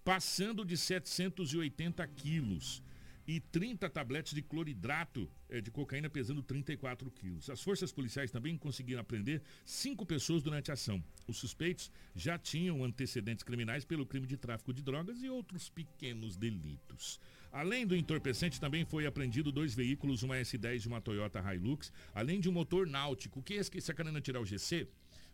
[0.04, 2.82] passando de 780 quilos
[3.26, 7.48] e 30 tabletes de cloridrato eh, de cocaína pesando 34 quilos.
[7.48, 11.02] As forças policiais também conseguiram prender cinco pessoas durante a ação.
[11.26, 16.36] Os suspeitos já tinham antecedentes criminais pelo crime de tráfico de drogas e outros pequenos
[16.36, 17.18] delitos.
[17.50, 22.40] Além do entorpecente, também foi apreendido dois veículos, uma S10 e uma Toyota Hilux, além
[22.40, 23.40] de um motor náutico.
[23.40, 24.86] O que é esse querendo tirar o GC?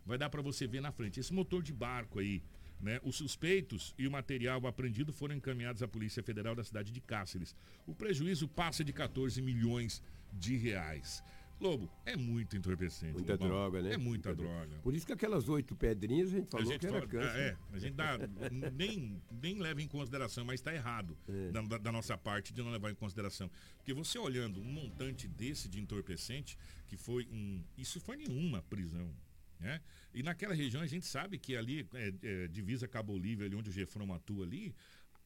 [0.05, 1.19] Vai dar para você ver na frente.
[1.19, 2.41] Esse motor de barco aí,
[2.81, 2.99] né?
[3.03, 7.55] Os suspeitos e o material apreendido foram encaminhados à Polícia Federal da cidade de Cáceres.
[7.85, 10.01] O prejuízo passa de 14 milhões
[10.33, 11.23] de reais.
[11.61, 13.13] Lobo, é muito entorpecente.
[13.13, 13.93] Muita droga, né?
[13.93, 14.65] É muita, muita droga.
[14.65, 14.81] droga.
[14.81, 17.39] Por isso que aquelas oito pedrinhas a gente falou a gente que era câncer.
[17.39, 18.17] É, a gente dá,
[18.73, 21.51] nem, nem leva em consideração, mas está errado é.
[21.51, 23.47] da, da, nossa parte de não levar em consideração.
[23.77, 27.63] Porque você olhando um montante desse de entorpecente, que foi um.
[27.77, 29.13] Isso foi nenhuma prisão.
[29.61, 29.79] Né?
[30.13, 33.69] E naquela região a gente sabe que ali, é, é, divisa Cabo Bolívia, ali onde
[33.69, 34.73] o Gefrão atua ali,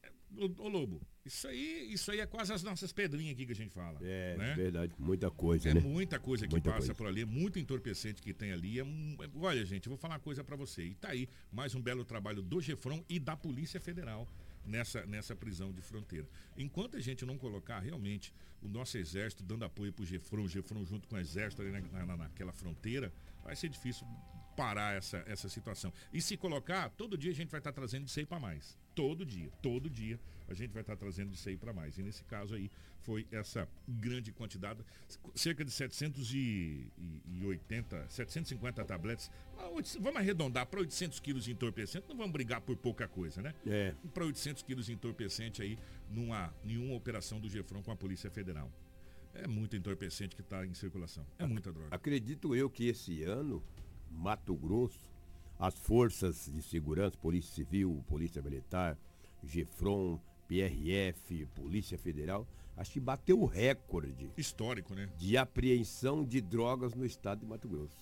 [0.02, 3.56] é, Ô, Lobo, isso aí, isso aí é quase as nossas pedrinhas aqui que a
[3.56, 3.98] gente fala.
[4.02, 4.54] É, né?
[4.54, 5.80] verdade, muita coisa, é né?
[5.80, 6.94] muita coisa que muita passa coisa.
[6.94, 8.78] por ali, é muito entorpecente que tem ali.
[8.78, 8.84] É,
[9.36, 10.84] olha, gente, eu vou falar uma coisa para você.
[10.84, 14.28] E tá aí mais um belo trabalho do Gefrão e da Polícia Federal
[14.66, 16.28] nessa, nessa prisão de fronteira.
[16.56, 20.48] Enquanto a gente não colocar realmente o nosso exército dando apoio para o Gefrão, o
[20.48, 23.12] Gefrão junto com o exército ali na, na, naquela fronteira,
[23.46, 24.06] vai ser difícil
[24.56, 25.92] parar essa, essa situação.
[26.12, 28.76] E se colocar, todo dia a gente vai estar trazendo de 100 para mais.
[28.94, 31.98] Todo dia, todo dia a gente vai estar trazendo de 100 para mais.
[31.98, 34.82] E nesse caso aí foi essa grande quantidade,
[35.34, 39.30] cerca de 780, 750 tabletes.
[40.00, 43.54] Vamos arredondar para 800 quilos de entorpecente, não vamos brigar por pouca coisa, né?
[43.66, 43.94] É.
[44.14, 45.78] Para 800 quilos de entorpecente aí
[46.10, 48.72] numa nenhuma operação do Gefrão com a Polícia Federal.
[49.42, 51.26] É muito entorpecente que está em circulação.
[51.38, 51.94] É muita droga.
[51.94, 53.62] Acredito eu que esse ano
[54.10, 55.10] Mato Grosso,
[55.58, 58.98] as forças de segurança, Polícia Civil, Polícia Militar,
[59.44, 62.46] GEFRON, PRF, Polícia Federal,
[62.76, 64.30] acho que bateu o recorde.
[64.36, 65.08] Histórico, né?
[65.16, 67.96] De apreensão de drogas no estado de Mato Grosso.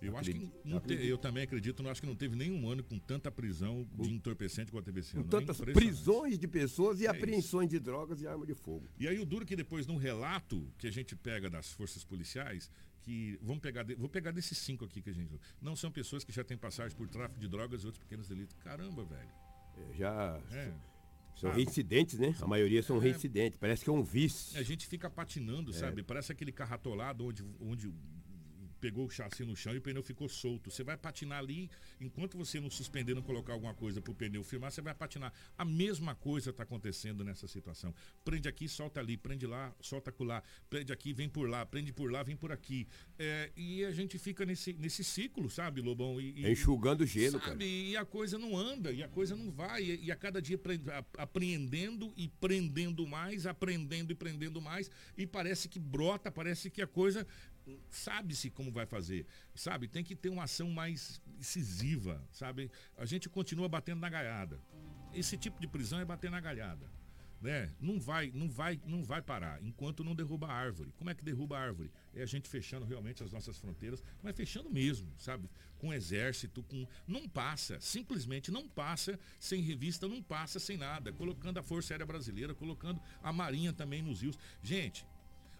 [0.00, 2.84] Eu acredito, acho que te, eu também acredito, não acho que não teve nenhum ano
[2.84, 5.24] com tanta prisão de entorpecente quanto teve esse ano.
[5.24, 7.78] Com tantas prisões de pessoas e é apreensões isso.
[7.78, 8.86] de drogas e arma de fogo.
[8.98, 12.70] E aí o duro que depois num relato que a gente pega das forças policiais,
[13.02, 16.22] que vamos pegar, de, vou pegar desses cinco aqui que a gente não são pessoas
[16.24, 18.54] que já têm passagem por tráfico de drogas e outros pequenos delitos.
[18.62, 19.30] Caramba, velho.
[19.76, 20.74] É, já é.
[21.34, 22.34] São ah, reincidentes, né?
[22.40, 23.58] A maioria são é, reincidentes.
[23.58, 24.58] Parece que é um vício.
[24.58, 25.74] A gente fica patinando, é.
[25.74, 26.02] sabe?
[26.02, 27.92] Parece aquele carro atolado onde, onde
[28.80, 30.70] pegou o chassi no chão e o pneu ficou solto.
[30.70, 34.42] Você vai patinar ali, enquanto você não suspender, não colocar alguma coisa para o pneu
[34.42, 35.32] firmar, você vai patinar.
[35.56, 37.94] A mesma coisa está acontecendo nessa situação.
[38.24, 42.10] Prende aqui, solta ali, prende lá, solta lá, prende aqui, vem por lá, prende por
[42.10, 42.86] lá, vem por aqui.
[43.18, 46.20] É, e a gente fica nesse, nesse ciclo, sabe, Lobão?
[46.20, 47.44] E, é enxugando gelo, sabe?
[47.44, 47.64] cara.
[47.64, 49.82] E a coisa não anda, e a coisa não vai.
[49.82, 50.58] E, e a cada dia
[51.16, 56.86] apreendendo e prendendo mais, aprendendo e prendendo mais, e parece que brota, parece que a
[56.86, 57.26] coisa
[57.90, 59.88] sabe-se como vai fazer, sabe?
[59.88, 62.70] Tem que ter uma ação mais incisiva, sabe?
[62.96, 64.60] A gente continua batendo na galhada.
[65.12, 66.90] Esse tipo de prisão é bater na galhada,
[67.40, 67.72] né?
[67.80, 70.92] Não vai, não vai, não vai parar enquanto não derruba a árvore.
[70.96, 71.90] Como é que derruba a árvore?
[72.14, 75.48] É a gente fechando realmente as nossas fronteiras, mas fechando mesmo, sabe?
[75.78, 81.58] Com exército, com não passa, simplesmente não passa sem revista, não passa sem nada, colocando
[81.58, 84.38] a Força Aérea Brasileira, colocando a Marinha também nos rios.
[84.62, 85.06] Gente,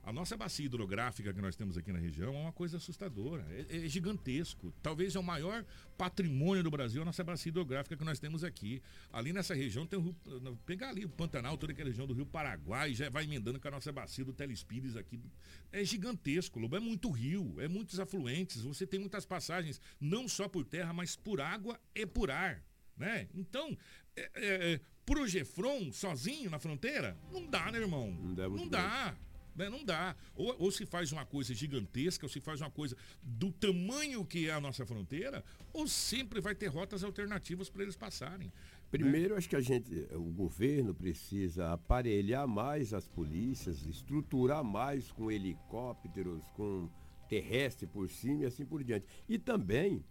[0.09, 3.85] a nossa bacia hidrográfica que nós temos aqui na região é uma coisa assustadora, é,
[3.85, 4.73] é, gigantesco.
[4.83, 5.67] Talvez é o maior
[5.99, 8.81] patrimônio do Brasil, a nossa bacia hidrográfica que nós temos aqui.
[9.13, 10.17] Ali nessa região tem o rio,
[10.65, 13.71] pegar ali o Pantanal, toda aquela região do Rio Paraguai, já vai emendando com a
[13.71, 15.21] nossa bacia do Telespires aqui.
[15.71, 20.49] É gigantesco, Lobo, é muito rio, é muitos afluentes, você tem muitas passagens, não só
[20.49, 22.65] por terra, mas por água e por ar.
[22.97, 23.29] Né?
[23.35, 23.77] Então,
[24.17, 28.11] é, é, é pro Gefron sozinho na fronteira, não dá, né, irmão?
[28.11, 28.49] Não dá.
[28.49, 29.17] Não dá.
[29.59, 29.69] Né?
[29.69, 30.15] Não dá.
[30.35, 34.49] Ou, ou se faz uma coisa gigantesca, ou se faz uma coisa do tamanho que
[34.49, 38.53] é a nossa fronteira, ou sempre vai ter rotas alternativas para eles passarem.
[38.91, 45.31] Primeiro, acho que a gente, o governo precisa aparelhar mais as polícias, estruturar mais com
[45.31, 46.89] helicópteros, com
[47.29, 49.07] terrestre por cima e assim por diante.
[49.29, 50.03] E também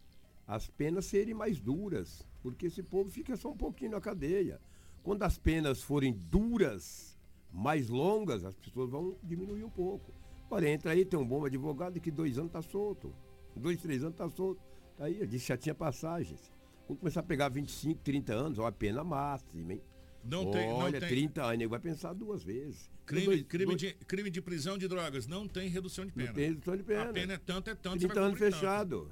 [0.46, 4.62] as penas serem mais duras, porque esse povo fica só um pouquinho na cadeia.
[5.02, 7.17] Quando as penas forem duras,
[7.58, 10.14] mais longas, as pessoas vão diminuir um pouco.
[10.50, 13.12] Olha, entra aí, tem um bom advogado que dois anos está solto.
[13.56, 14.62] Dois, três anos está solto.
[14.96, 16.54] Tá aí, disse que já tinha passagens.
[16.86, 19.82] Quando começar a pegar 25, 30 anos, ó, a pena máxima, hein?
[20.24, 21.10] Não tem, Olha, não tem.
[21.10, 22.90] 30 anos, ele vai pensar duas vezes.
[23.06, 26.28] Crime, Dois- crime, dois- de, crime de prisão de drogas não tem redução de pena.
[26.28, 27.10] Não tem redução de pena.
[27.10, 27.94] A pena é tanto, é tanto.
[28.00, 29.12] você 30 vai anos cumprir tanto.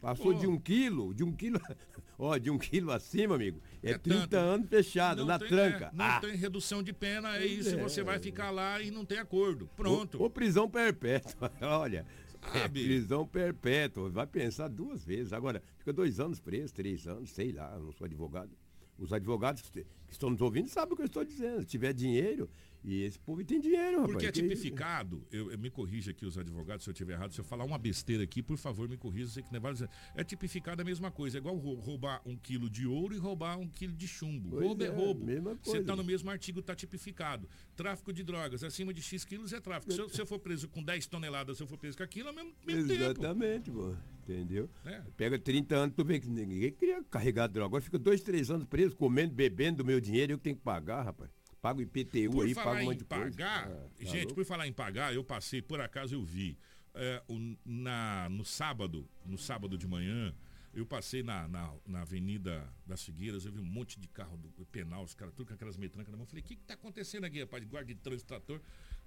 [0.00, 1.60] Passou de um quilo, de um quilo,
[2.18, 3.60] ó, de um quilo acima, amigo.
[3.82, 4.36] É, É 30 tanto.
[4.36, 5.86] anos fechado, Não na tem- tranca.
[5.92, 7.74] é, não ah, tem redução de pena, é isso.
[7.74, 7.82] é.
[7.82, 9.68] Você vai ficar lá e não tem acordo.
[9.76, 10.20] Pronto.
[10.22, 12.06] Ou, prisão perpétua, olha.
[12.54, 15.32] É, prisão perpétua, vai pensar duas vezes.
[15.34, 18.50] Agora, fica dois anos preso, três anos, sei lá, não sou advogado.
[18.98, 21.60] Os advogados que que estão nos ouvindo sabem o que eu estou dizendo.
[21.60, 22.50] Se tiver dinheiro,
[22.84, 24.12] e esse povo tem dinheiro, rapaz.
[24.12, 27.32] Porque é que- tipificado, eu, eu- me corrija aqui os advogados se eu estiver errado,
[27.32, 29.88] se eu falar uma besteira aqui, por favor, me corrija, sei que não é válido.
[30.14, 33.58] É tipificado a mesma coisa, é igual rou- roubar um quilo de ouro e roubar
[33.58, 34.50] um quilo de chumbo.
[34.50, 35.26] Pois roubo é, é, roubo.
[35.62, 37.48] Você está no mesmo artigo, está tipificado.
[37.76, 39.92] Tráfico de drogas, acima de X quilos é tráfico.
[39.92, 42.28] Se eu, se eu for preso com 10 toneladas, se eu for preso com aquilo,
[42.28, 43.02] é o mesmo, mesmo tempo.
[43.02, 43.94] Exatamente, pô.
[44.22, 44.70] Entendeu?
[44.84, 45.02] É.
[45.16, 47.66] Pega 30 anos, tu vê que ninguém queria carregar droga.
[47.66, 50.62] Agora fica dois, três anos preso, comendo, bebendo do meu dinheiro, eu que tenho que
[50.62, 51.30] pagar, rapaz.
[51.60, 53.24] Pago IPTU Por aí, pago um monte de coisa.
[53.30, 56.56] pagar, Ah, tá gente, por falar em pagar, eu passei, por acaso eu vi,
[56.94, 60.34] é, o- na, no sábado, no sábado de manhã,
[60.72, 64.64] eu passei na, na, na Avenida das Figueiras, eu vi um monte de carro do
[64.66, 66.26] penal, os caras tudo com aquelas metrancas na mão.
[66.26, 67.62] Falei, o que que tá acontecendo aqui, rapaz?
[67.64, 68.60] Guarda de trânsito, trator.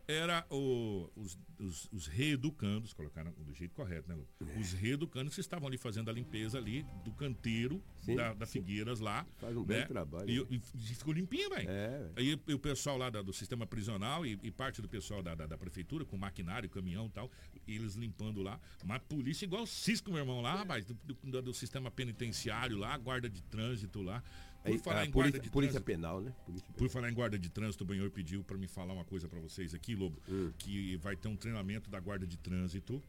[0.06, 4.28] Era o- os, os, os reeducandos, colocaram do jeito correto, né, Lu?
[4.46, 4.60] É.
[4.60, 8.54] Os reeducandos que estavam ali fazendo a limpeza ali do canteiro Sim, da, da sim.
[8.60, 9.26] Figueiras lá.
[9.38, 9.66] Faz um né?
[9.68, 10.48] belo trabalho.
[10.50, 10.60] E, e
[10.96, 11.70] ficou limpinho, velho.
[11.70, 15.36] É, Aí o pessoal lá da- do sistema prisional e, e parte do pessoal da,
[15.36, 17.32] da- da prefeitura, com maquinário, caminhão e tal,
[17.66, 18.60] eles limpando lá.
[18.84, 20.94] Mas polícia igual o Cisco, meu irmão, lá, rapaz, do,
[21.24, 24.22] do- do sistema penitenciário lá, guarda de trânsito lá.
[24.64, 25.86] Por falar em polícia, guarda de polícia trânsito.
[25.86, 26.34] penal, né?
[26.46, 29.28] Polícia Por falar em guarda de trânsito, o Benhor pediu para me falar uma coisa
[29.28, 30.52] para vocês aqui, Lobo, Hum.
[30.58, 33.02] que vai ter um treinamento da guarda de trânsito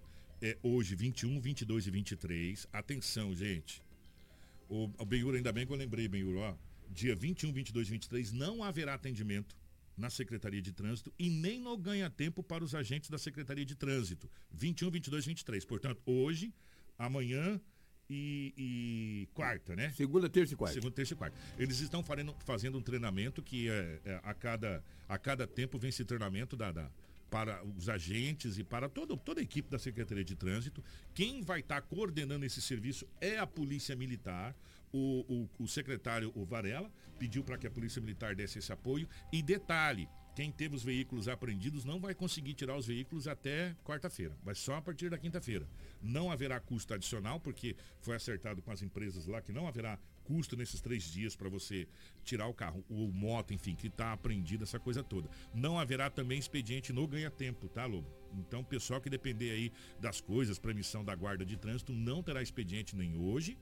[0.42, 2.66] é hoje 21, 22 e 23.
[2.72, 3.82] Atenção, gente.
[4.68, 6.56] O, o Benhur, ainda bem que eu lembrei, Benhur, ó.
[6.90, 9.56] Dia 21, 22 e 23 não haverá atendimento
[9.96, 14.28] na Secretaria de Trânsito e nem no ganha-tempo para os agentes da Secretaria de Trânsito.
[14.50, 15.64] 21, 22 e 23.
[15.64, 16.52] Portanto, hoje,
[16.98, 17.60] amanhã
[18.14, 18.54] e,
[19.24, 19.90] e quarta, né?
[19.96, 20.74] Segunda, terça e quarta.
[20.74, 21.36] Segunda, terça e quarta.
[21.58, 25.88] Eles estão fazendo, fazendo um treinamento que é, é, a, cada, a cada tempo vem
[25.90, 26.90] esse treinamento da, da-
[27.30, 30.84] para os agentes e para todo, toda a equipe da Secretaria de Trânsito.
[31.12, 34.54] Quem vai estar coordenando esse serviço é a Polícia Militar.
[34.92, 36.88] O, o, o secretário, o Varela,
[37.18, 39.08] pediu para que a Polícia Militar desse esse apoio.
[39.32, 44.36] E detalhe, quem teve os veículos apreendidos não vai conseguir tirar os veículos até quarta-feira.
[44.42, 45.66] Vai só a partir da quinta-feira.
[46.02, 50.56] Não haverá custo adicional, porque foi acertado com as empresas lá que não haverá custo
[50.56, 51.86] nesses três dias para você
[52.24, 55.28] tirar o carro, ou moto, enfim, que está apreendida, essa coisa toda.
[55.54, 58.10] Não haverá também expediente no ganha-tempo, tá, Lobo?
[58.32, 62.42] Então, pessoal que depender aí das coisas, para emissão da guarda de trânsito, não terá
[62.42, 63.56] expediente nem hoje,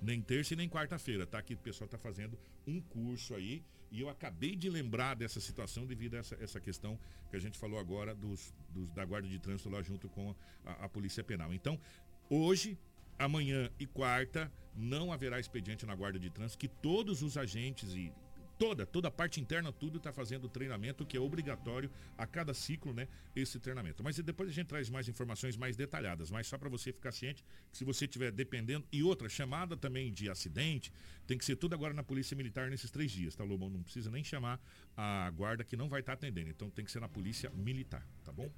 [0.00, 1.40] nem terça e nem quarta-feira, tá?
[1.42, 5.86] Que o pessoal está fazendo um curso aí e eu acabei de lembrar dessa situação
[5.86, 6.98] devido a essa, essa questão
[7.30, 10.34] que a gente falou agora dos, dos- da guarda de trânsito lá junto com
[10.64, 11.52] a, a Polícia Penal.
[11.54, 11.80] Então,
[12.28, 12.78] hoje,
[13.18, 18.12] amanhã e quarta não haverá expediente na guarda de trânsito, que todos os agentes e
[18.58, 22.92] toda, toda a parte interna, tudo está fazendo treinamento que é obrigatório a cada ciclo,
[22.92, 23.06] né?
[23.34, 24.02] Esse treinamento.
[24.02, 27.44] Mas depois a gente traz mais informações mais detalhadas, mas só para você ficar ciente
[27.70, 28.84] que se você estiver dependendo.
[28.92, 30.92] E outra, chamada também de acidente,
[31.26, 33.70] tem que ser tudo agora na Polícia Militar nesses três dias, tá, Lobão?
[33.70, 34.60] Não precisa nem chamar
[34.96, 36.50] a guarda que não vai estar atendendo.
[36.50, 38.50] Então tem que ser na Polícia Militar, tá bom?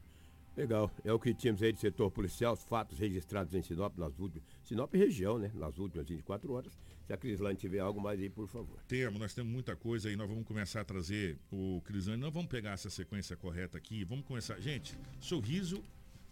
[0.57, 0.91] Legal.
[1.05, 4.45] É o que tínhamos aí de setor policial, os fatos registrados em Sinop nas últimas.
[4.63, 5.51] Sinop região, né?
[5.55, 6.79] Nas últimas 24 horas.
[7.11, 8.81] Se a Crislane tiver algo mais aí, por favor.
[8.87, 12.49] Temos, nós temos muita coisa aí, nós vamos começar a trazer o Crisane, nós vamos
[12.49, 14.61] pegar essa sequência correta aqui, vamos começar.
[14.61, 15.83] Gente, sorriso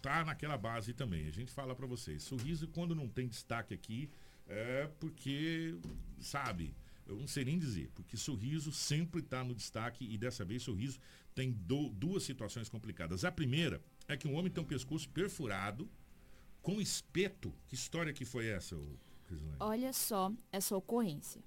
[0.01, 1.27] tá naquela base também.
[1.27, 4.09] A gente fala para vocês, sorriso quando não tem destaque aqui
[4.47, 5.75] é porque,
[6.17, 6.73] sabe,
[7.05, 10.97] eu não sei nem dizer, porque sorriso sempre está no destaque e dessa vez sorriso
[11.35, 13.25] tem do- duas situações complicadas.
[13.25, 15.89] A primeira é que um homem tem um pescoço perfurado
[16.61, 17.53] com espeto.
[17.67, 18.77] Que história que foi essa,
[19.29, 19.55] Crislane?
[19.59, 21.41] Olha só essa ocorrência.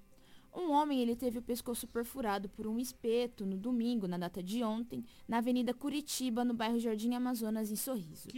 [0.54, 4.62] Um homem ele teve o pescoço perfurado por um espeto no domingo, na data de
[4.62, 8.28] ontem, na Avenida Curitiba, no bairro Jardim Amazonas, em Sorriso.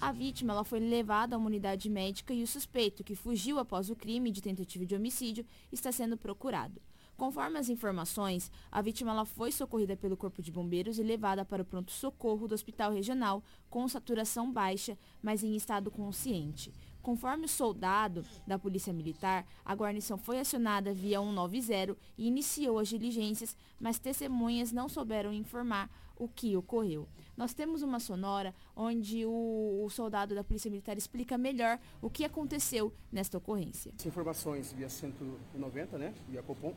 [0.00, 3.90] A vítima ela foi levada a uma unidade médica e o suspeito, que fugiu após
[3.90, 6.80] o crime de tentativa de homicídio, está sendo procurado.
[7.18, 11.62] Conforme as informações, a vítima ela foi socorrida pelo Corpo de Bombeiros e levada para
[11.62, 16.72] o pronto-socorro do Hospital Regional com saturação baixa, mas em estado consciente.
[17.02, 22.88] Conforme o soldado da Polícia Militar, a guarnição foi acionada via 190 e iniciou as
[22.88, 27.08] diligências, mas testemunhas não souberam informar o que ocorreu.
[27.36, 32.24] Nós temos uma sonora onde o, o soldado da Polícia Militar explica melhor o que
[32.24, 33.92] aconteceu nesta ocorrência.
[33.96, 36.74] As informações via 190, né, via Copom,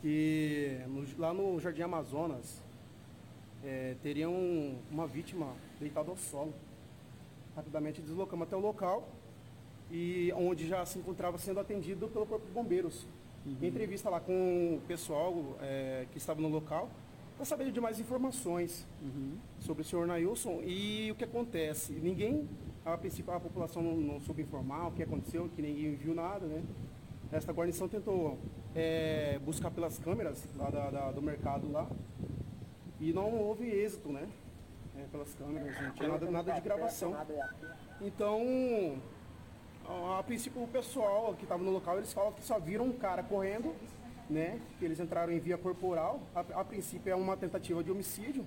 [0.00, 0.78] que
[1.18, 2.62] lá no Jardim Amazonas
[3.62, 4.32] é, teriam
[4.90, 6.54] uma vítima deitada ao solo.
[7.54, 9.06] Rapidamente deslocamos até o local
[9.90, 13.06] e onde já se encontrava sendo atendido pelo Corpo de Bombeiros.
[13.46, 13.56] Uhum.
[13.62, 16.90] Em entrevista lá com o pessoal é, que estava no local,
[17.36, 19.36] para saber de mais informações uhum.
[19.60, 21.92] sobre o senhor Nailson e o que acontece.
[21.92, 22.48] Ninguém,
[22.84, 26.46] a princípio, a população não, não soube informar o que aconteceu, que ninguém viu nada,
[26.46, 26.62] né?
[27.30, 28.38] Esta guarnição tentou
[28.74, 31.86] é, buscar pelas câmeras lá da, da, do mercado lá
[33.00, 34.26] e não houve êxito, né?
[34.96, 37.14] É, pelas câmeras, não tinha nada, nada de gravação.
[38.00, 39.00] Então,
[39.88, 42.92] a, a princípio o pessoal que estava no local, eles falam que só viram um
[42.92, 43.74] cara correndo,
[44.28, 44.60] né?
[44.78, 46.20] Que eles entraram em via corporal.
[46.34, 48.44] A, a princípio é uma tentativa de homicídio,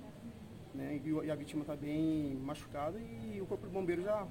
[0.73, 1.01] né?
[1.03, 4.27] E, a vítima está bem machucada e o corpo de bombeiro já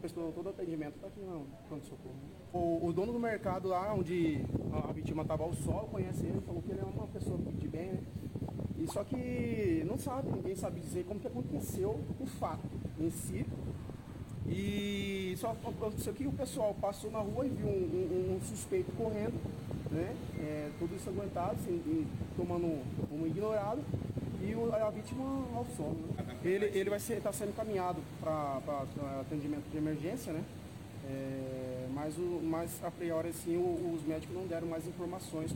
[0.00, 2.14] prestou todo o atendimento está aqui no pronto-socorro.
[2.52, 4.40] O, o, dono do mercado lá, onde
[4.72, 7.68] a, a vítima estava ao sol, conhece ele, falou que ele é uma pessoa de
[7.68, 8.02] bem, né?
[8.78, 12.66] E só que não sabe, ninguém sabe dizer como que aconteceu o fato
[12.98, 13.46] em si.
[14.46, 18.92] E só aconteceu que o pessoal passou na rua e viu um, um, um suspeito
[18.92, 19.34] correndo,
[19.90, 20.14] né?
[20.38, 22.66] É, todo ensanguentado, assim, tomando
[23.12, 23.80] um ignorado
[24.42, 25.24] e o, a vítima
[25.54, 25.96] ao sono.
[26.16, 26.36] Né?
[26.44, 28.60] Ele, ele vai ser, está sendo encaminhado para
[29.20, 30.42] atendimento de emergência, né?
[31.08, 35.54] É, mas, o, mas a priori assim, o, os médicos não deram mais informações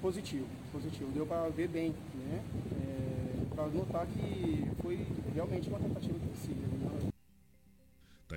[0.00, 1.10] positivo, positivo.
[1.12, 2.42] Deu para ver bem, né?
[2.72, 6.69] É, para notar que foi realmente uma tentativa de homicídio.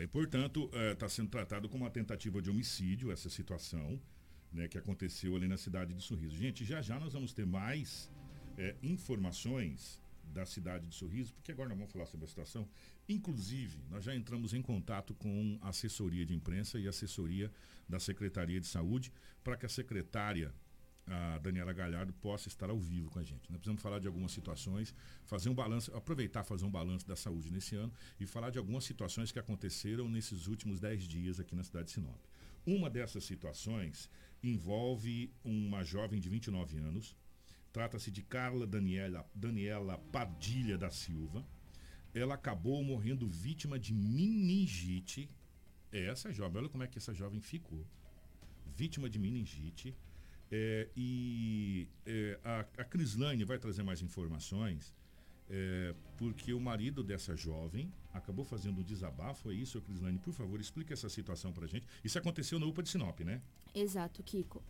[0.04, 3.97] E portanto, está é, sendo tratado como uma tentativa de homicídio essa situação
[4.51, 6.36] né, que aconteceu ali na cidade de Sorriso.
[6.36, 8.12] Gente, já já nós vamos ter mais
[8.58, 12.68] é, informações da cidade de Sorriso, porque agora nós vamos falar sobre a situação.
[13.08, 17.49] Inclusive, nós já entramos em contato com a assessoria de imprensa e assessoria
[17.88, 19.10] da Secretaria de Saúde
[19.41, 20.54] para que a secretária
[21.06, 23.51] a Daniela Galhardo possa estar ao vivo com a gente.
[23.51, 24.95] Nós precisamos falar de algumas situações,
[25.26, 28.84] fazer um balanço, aproveitar fazer um balanço da saúde nesse ano e falar de algumas
[28.86, 32.22] situações que aconteceram nesses últimos 10 dias aqui na cidade de Sinop.
[32.66, 34.10] Uma dessas situações
[34.41, 37.16] envolve uma jovem de 29 anos,
[37.74, 41.43] Trata-se de Carla Daniela, Daniela Padilha da Silva.
[42.14, 45.28] Ela acabou morrendo vítima de meningite.
[45.91, 47.84] É essa jovem, olha como é que essa jovem ficou.
[48.64, 49.95] Vítima de meningite.
[50.56, 54.93] É, e é, a, a Crislane vai trazer mais informações,
[55.49, 59.49] é, porque o marido dessa jovem acabou fazendo um desabafo.
[59.49, 60.20] É isso, Crislane?
[60.20, 61.88] Por favor, explique essa situação pra gente.
[62.04, 63.41] Isso aconteceu na UPA de Sinop, né?
[63.74, 64.62] Exato, Kiko.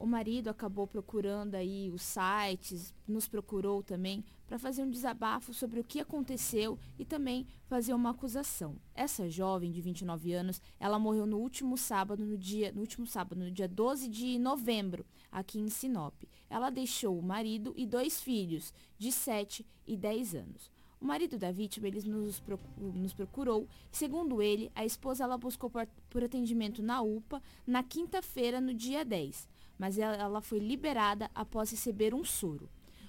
[0.00, 5.78] O marido acabou procurando aí os sites, nos procurou também para fazer um desabafo sobre
[5.78, 8.76] o que aconteceu e também fazer uma acusação.
[8.94, 13.38] Essa jovem de 29 anos, ela morreu no último sábado, no dia, no último sábado,
[13.38, 16.14] no dia 12 de novembro, aqui em Sinop.
[16.48, 20.70] Ela deixou o marido e dois filhos, de 7 e 10 anos.
[20.98, 22.42] O marido da vítima ele nos,
[22.78, 23.68] nos procurou.
[23.92, 29.04] Segundo ele, a esposa ela buscou por, por atendimento na UPA na quinta-feira, no dia
[29.04, 32.68] 10 mas ela foi liberada após receber um soro.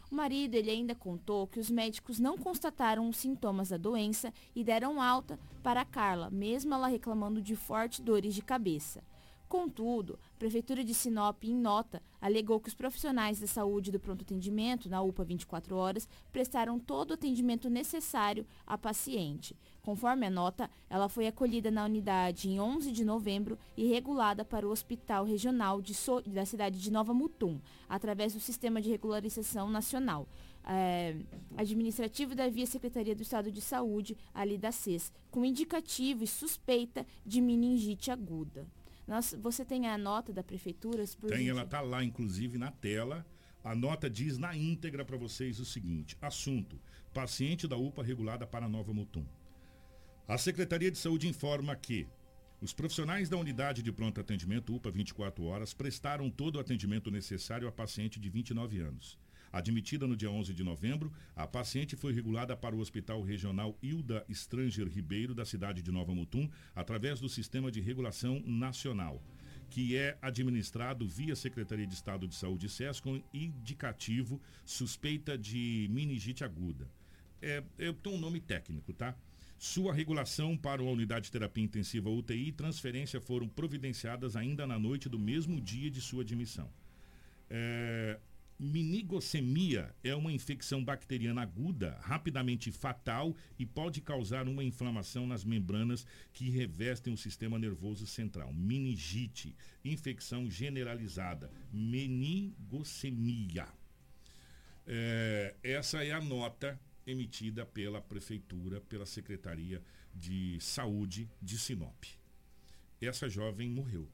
[0.09, 4.63] O marido ele ainda contou que os médicos não constataram os sintomas da doença e
[4.63, 9.03] deram alta para Carla, mesmo ela reclamando de fortes dores de cabeça.
[9.49, 14.21] Contudo, a Prefeitura de Sinop, em nota, alegou que os profissionais da saúde do pronto
[14.21, 19.57] atendimento, na UPA 24 horas, prestaram todo o atendimento necessário à paciente.
[19.81, 24.67] Conforme a nota, ela foi acolhida na unidade em 11 de novembro e regulada para
[24.67, 27.59] o Hospital Regional so da cidade de Nova Mutum,
[27.89, 30.27] através do Sistema de Regularização Nacional.
[30.63, 31.15] É,
[31.57, 37.05] administrativo da Via Secretaria do Estado de Saúde, ali da CES, com indicativo e suspeita
[37.25, 38.67] de meningite aguda.
[39.07, 41.03] Nós, você tem a nota da prefeitura?
[41.27, 41.49] Tem, gente...
[41.49, 43.25] ela está lá, inclusive, na tela.
[43.63, 46.79] A nota diz na íntegra para vocês o seguinte: assunto:
[47.13, 49.25] paciente da UPA regulada para Nova Mutum.
[50.27, 52.07] A Secretaria de Saúde informa que
[52.61, 57.67] Os profissionais da unidade de pronto atendimento UPA 24 horas prestaram todo o atendimento necessário
[57.67, 59.17] à paciente de 29 anos.
[59.51, 64.23] Admitida no dia 11 de novembro, a paciente foi regulada para o Hospital Regional Hilda
[64.31, 69.19] Stranger Ribeiro, da cidade de Nova Mutum, através do Sistema de Regulação Nacional,
[69.71, 76.43] que é administrado via Secretaria de Estado de Saúde SES com indicativo suspeita de meningite
[76.43, 76.87] aguda.
[77.41, 79.17] É, é, tem um nome técnico, tá?
[79.61, 84.79] Sua regulação para a unidade de terapia intensiva UTI e transferência foram providenciadas ainda na
[84.79, 86.67] noite do mesmo dia de sua admissão.
[87.47, 88.19] É,
[88.57, 96.07] Minigocemia é uma infecção bacteriana aguda, rapidamente fatal e pode causar uma inflamação nas membranas
[96.33, 98.51] que revestem o sistema nervoso central.
[98.51, 99.55] Meningite,
[99.85, 101.51] infecção generalizada.
[101.71, 103.67] Menigocemia.
[104.87, 109.83] É, essa é a nota emitida pela Prefeitura, pela Secretaria
[110.13, 112.03] de Saúde de Sinop.
[112.99, 114.07] Essa jovem morreu.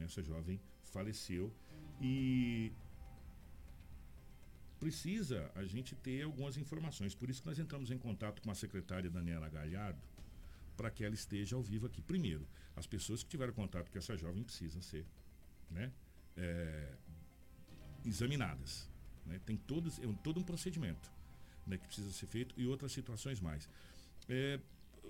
[0.00, 1.52] Essa jovem faleceu
[2.00, 2.72] e
[4.78, 7.14] precisa a gente ter algumas informações.
[7.14, 10.00] Por isso que nós entramos em contato com a secretária Daniela Galhardo
[10.76, 12.00] para que ela esteja ao vivo aqui.
[12.00, 12.46] Primeiro,
[12.76, 15.04] as pessoas que tiveram contato com essa jovem precisam ser
[15.68, 15.92] né,
[16.36, 16.94] é,
[18.06, 18.88] examinadas.
[19.26, 19.40] Né?
[19.44, 21.17] Tem todos, é todo um procedimento
[21.68, 23.68] né, que precisa ser feito e outras situações mais.
[24.28, 24.58] É,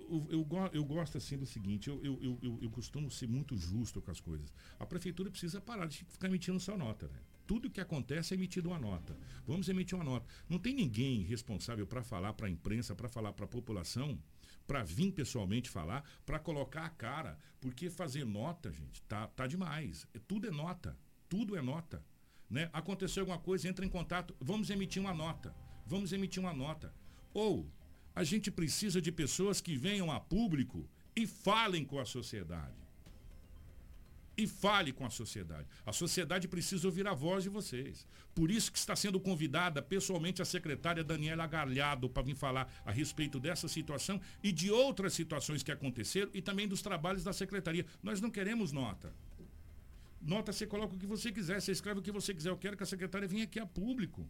[0.09, 4.11] eu, eu, eu, gosto assim do seguinte, eu, eu, eu, costumo ser muito justo com
[4.11, 4.53] as coisas.
[4.79, 7.07] A prefeitura precisa parar de ficar emitindo sua nota.
[7.07, 7.19] Né?
[7.45, 9.17] Tudo que acontece é emitido uma nota.
[9.45, 10.27] Vamos emitir uma nota.
[10.47, 14.19] Não tem ninguém responsável para falar para a imprensa, para falar para a população,
[14.65, 17.37] para vir pessoalmente falar, para colocar a cara.
[17.59, 20.07] Porque fazer nota, gente, tá, tá demais.
[20.27, 20.97] Tudo é nota.
[21.27, 22.03] Tudo é nota.
[22.49, 22.69] Né?
[22.73, 25.53] Aconteceu alguma coisa, entra em contato, vamos emitir uma nota
[25.89, 26.93] vamos emitir uma nota.
[27.33, 27.67] Ou
[28.15, 32.77] a gente precisa de pessoas que venham a público e falem com a sociedade.
[34.37, 35.67] E fale com a sociedade.
[35.85, 38.07] A sociedade precisa ouvir a voz de vocês.
[38.33, 42.91] Por isso que está sendo convidada pessoalmente a secretária Daniela Galhardo para vir falar a
[42.91, 47.85] respeito dessa situação e de outras situações que aconteceram e também dos trabalhos da secretaria.
[48.01, 49.13] Nós não queremos nota.
[50.21, 52.49] Nota você coloca o que você quiser, você escreve o que você quiser.
[52.49, 54.25] Eu quero que a secretária venha aqui a público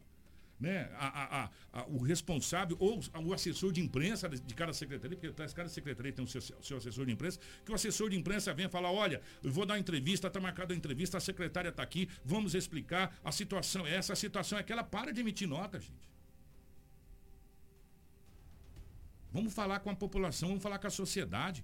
[0.60, 5.34] né, a, a, a, o responsável ou o assessor de imprensa de cada secretaria, porque
[5.54, 8.70] cada secretaria tem o seu, seu, assessor de imprensa, que o assessor de imprensa venha
[8.70, 12.10] falar, olha, eu vou dar uma entrevista, está marcada a entrevista, a secretária está aqui,
[12.26, 16.10] vamos explicar, a situação é essa, a situação é aquela, para de emitir nota, gente.
[19.32, 21.64] Vamos falar com a população, vamos falar com a sociedade.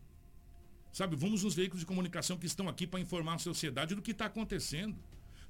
[0.93, 4.11] Sabe, vamos nos veículos de comunicação que estão aqui para informar a sociedade do que
[4.11, 4.97] está acontecendo.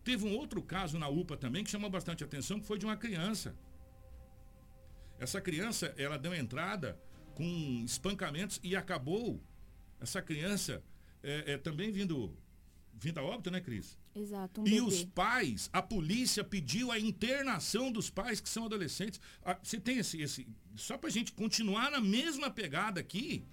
[0.06, 2.96] Teve um outro caso na UPA também que chamou bastante atenção, que foi de uma
[2.96, 3.56] criança.
[5.18, 7.02] Essa criança, ela deu entrada
[7.34, 9.42] com espancamentos e acabou
[10.00, 10.84] essa criança
[11.24, 12.38] é, é, também vindo,
[12.94, 13.98] vindo a óbito, né, Cris?
[14.16, 14.62] Exato.
[14.62, 14.82] Um e bebê.
[14.82, 19.20] os pais, a polícia pediu a internação dos pais que são adolescentes.
[19.44, 20.48] Ah, você tem esse, esse.
[20.76, 23.44] Só para a gente continuar na mesma pegada aqui,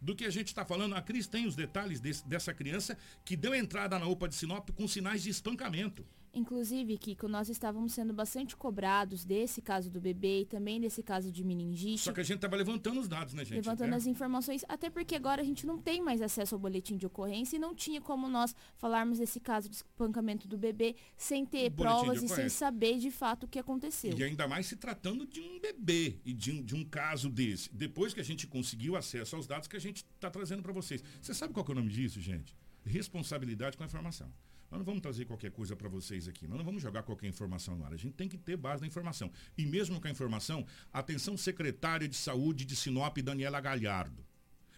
[0.00, 0.94] do que a gente está falando.
[0.94, 4.70] A Cris tem os detalhes desse, dessa criança que deu entrada na UPA de Sinop
[4.70, 6.06] com sinais de espancamento.
[6.36, 11.32] Inclusive, Kiko, nós estávamos sendo bastante cobrados desse caso do bebê e também desse caso
[11.32, 12.02] de meningite.
[12.02, 13.56] Só que a gente estava levantando os dados, né, gente?
[13.56, 13.96] Levantando é.
[13.96, 17.56] as informações, até porque agora a gente não tem mais acesso ao boletim de ocorrência
[17.56, 22.22] e não tinha como nós falarmos desse caso de espancamento do bebê sem ter provas
[22.22, 24.12] e sem saber de fato o que aconteceu.
[24.14, 27.74] E ainda mais se tratando de um bebê e de um, de um caso desse.
[27.74, 31.02] Depois que a gente conseguiu acesso aos dados que a gente está trazendo para vocês.
[31.22, 32.54] Você sabe qual é o nome disso, gente?
[32.84, 34.30] Responsabilidade com a informação.
[34.70, 36.46] Nós não vamos trazer qualquer coisa para vocês aqui.
[36.46, 37.92] Nós não vamos jogar qualquer informação no ar.
[37.92, 39.30] A gente tem que ter base na informação.
[39.56, 44.24] E mesmo com a informação, atenção secretária de saúde de Sinop, Daniela Galhardo.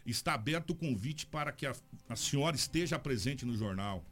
[0.04, 1.74] Está aberto o convite para que a,
[2.08, 4.04] a senhora esteja presente no jornal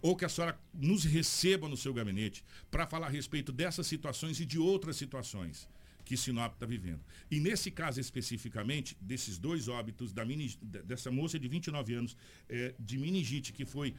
[0.00, 4.40] ou que a senhora nos receba no seu gabinete para falar a respeito dessas situações
[4.40, 5.68] e de outras situações
[6.04, 7.00] que Sinop está vivendo.
[7.30, 12.16] E nesse caso especificamente, desses dois óbitos, da mini, dessa moça de 29 anos,
[12.48, 13.94] é, de meningite, que foi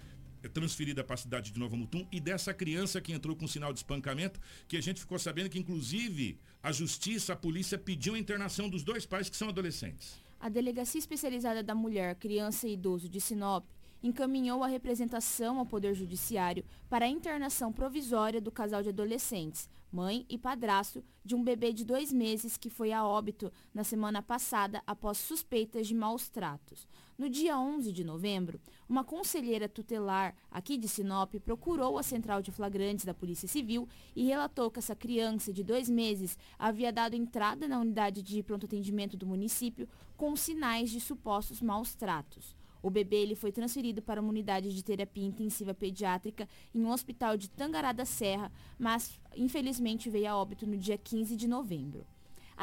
[0.50, 3.80] transferida para a cidade de Nova Mutum e dessa criança que entrou com sinal de
[3.80, 8.70] espancamento, que a gente ficou sabendo que inclusive a justiça, a polícia pediu a internação
[8.70, 10.22] dos dois pais que são adolescentes.
[10.40, 13.66] A Delegacia Especializada da Mulher, Criança e Idoso de Sinop
[14.04, 20.26] encaminhou a representação ao Poder Judiciário para a internação provisória do casal de adolescentes, mãe
[20.30, 24.84] e padrasto, de um bebê de dois meses que foi a óbito na semana passada
[24.86, 26.86] após suspeitas de maus tratos.
[27.16, 28.60] No dia 11 de novembro,
[28.90, 34.26] uma conselheira tutelar aqui de Sinop procurou a central de flagrantes da Polícia Civil e
[34.26, 39.16] relatou que essa criança de dois meses havia dado entrada na unidade de pronto atendimento
[39.16, 39.88] do município
[40.18, 42.56] com sinais de supostos maus tratos.
[42.82, 47.38] O bebê ele foi transferido para uma unidade de terapia intensiva pediátrica em um hospital
[47.38, 52.08] de Tangará da Serra, mas infelizmente veio a óbito no dia 15 de novembro.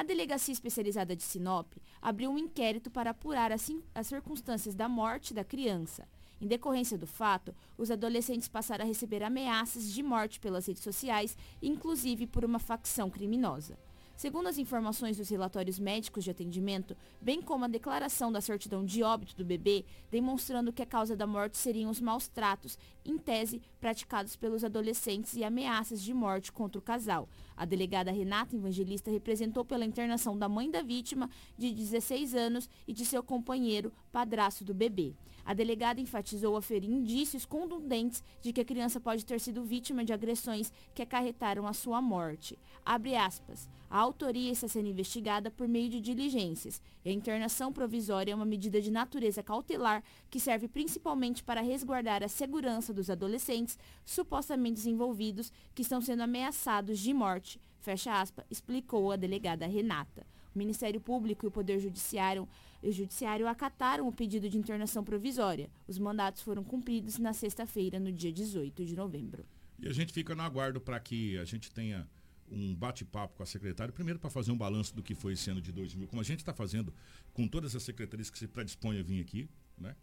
[0.01, 5.35] A Delegacia Especializada de Sinop abriu um inquérito para apurar as, as circunstâncias da morte
[5.35, 6.09] da criança.
[6.41, 11.37] Em decorrência do fato, os adolescentes passaram a receber ameaças de morte pelas redes sociais,
[11.61, 13.79] inclusive por uma facção criminosa.
[14.21, 19.03] Segundo as informações dos relatórios médicos de atendimento, bem como a declaração da certidão de
[19.03, 23.63] óbito do bebê, demonstrando que a causa da morte seriam os maus tratos, em tese,
[23.81, 27.31] praticados pelos adolescentes e ameaças de morte contra o casal.
[27.57, 32.93] A delegada Renata Evangelista representou pela internação da mãe da vítima, de 16 anos, e
[32.93, 35.15] de seu companheiro, padrasto do bebê.
[35.47, 40.13] A delegada enfatizou aferir indícios contundentes de que a criança pode ter sido vítima de
[40.13, 42.59] agressões que acarretaram a sua morte.
[42.85, 43.69] Abre aspas.
[43.91, 48.45] A autoria está sendo investigada por meio de diligências e a internação provisória é uma
[48.45, 55.53] medida de natureza cautelar que serve principalmente para resguardar a segurança dos adolescentes supostamente envolvidos
[55.75, 60.25] que estão sendo ameaçados de morte, fecha aspas, explicou a delegada Renata.
[60.55, 62.49] O Ministério Público e o Poder Judiciário
[62.83, 65.69] o Judiciário acataram o pedido de internação provisória.
[65.87, 69.45] Os mandatos foram cumpridos na sexta-feira, no dia 18 de novembro.
[69.79, 72.09] E a gente fica no aguardo para que a gente tenha
[72.51, 75.61] um bate-papo com a secretária, primeiro para fazer um balanço do que foi esse ano
[75.61, 76.93] de 2000, como a gente está fazendo
[77.33, 79.49] com todas as secretarias que se predispõem a vir aqui,
[79.79, 79.97] né?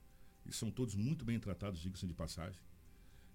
[0.45, 2.60] E são todos muito bem tratados, diga-se de passagem,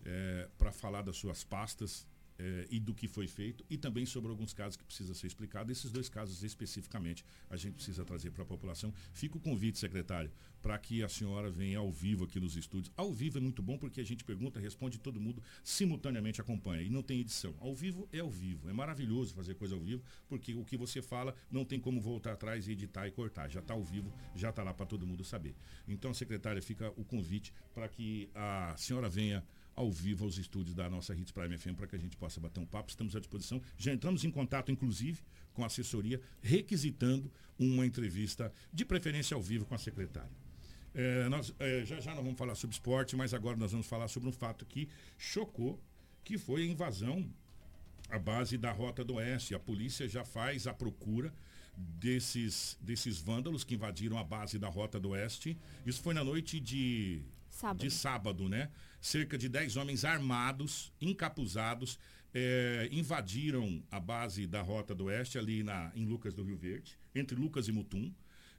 [0.04, 2.06] é, para falar das suas pastas,
[2.38, 5.70] eh, e do que foi feito e também sobre alguns casos que precisa ser explicado.
[5.70, 8.92] Esses dois casos especificamente a gente precisa trazer para a população.
[9.12, 10.30] Fica o convite, secretário,
[10.62, 12.92] para que a senhora venha ao vivo aqui nos estúdios.
[12.96, 16.90] Ao vivo é muito bom porque a gente pergunta, responde todo mundo simultaneamente acompanha e
[16.90, 17.54] não tem edição.
[17.60, 18.68] Ao vivo é ao vivo.
[18.68, 22.32] É maravilhoso fazer coisa ao vivo porque o que você fala não tem como voltar
[22.32, 23.50] atrás e editar e cortar.
[23.50, 25.54] Já está ao vivo, já está lá para todo mundo saber.
[25.86, 29.44] Então, secretária, fica o convite para que a senhora venha
[29.74, 32.60] ao vivo aos estúdios da nossa Hits Prime FM para que a gente possa bater
[32.60, 32.90] um papo.
[32.90, 33.60] Estamos à disposição.
[33.76, 35.20] Já entramos em contato, inclusive,
[35.52, 40.30] com a assessoria, requisitando uma entrevista, de preferência ao vivo, com a secretária.
[40.94, 44.08] É, nós, é, já já nós vamos falar sobre esporte, mas agora nós vamos falar
[44.08, 45.80] sobre um fato que chocou,
[46.22, 47.28] que foi a invasão
[48.10, 49.54] à base da Rota do Oeste.
[49.54, 51.32] A polícia já faz a procura
[51.76, 55.56] desses, desses vândalos que invadiram a base da Rota do Oeste.
[55.86, 58.70] Isso foi na noite de sábado, de sábado né?
[59.02, 61.98] Cerca de 10 homens armados, encapuzados,
[62.32, 66.96] é, invadiram a base da Rota do Oeste, ali na, em Lucas do Rio Verde,
[67.12, 68.14] entre Lucas e Mutum,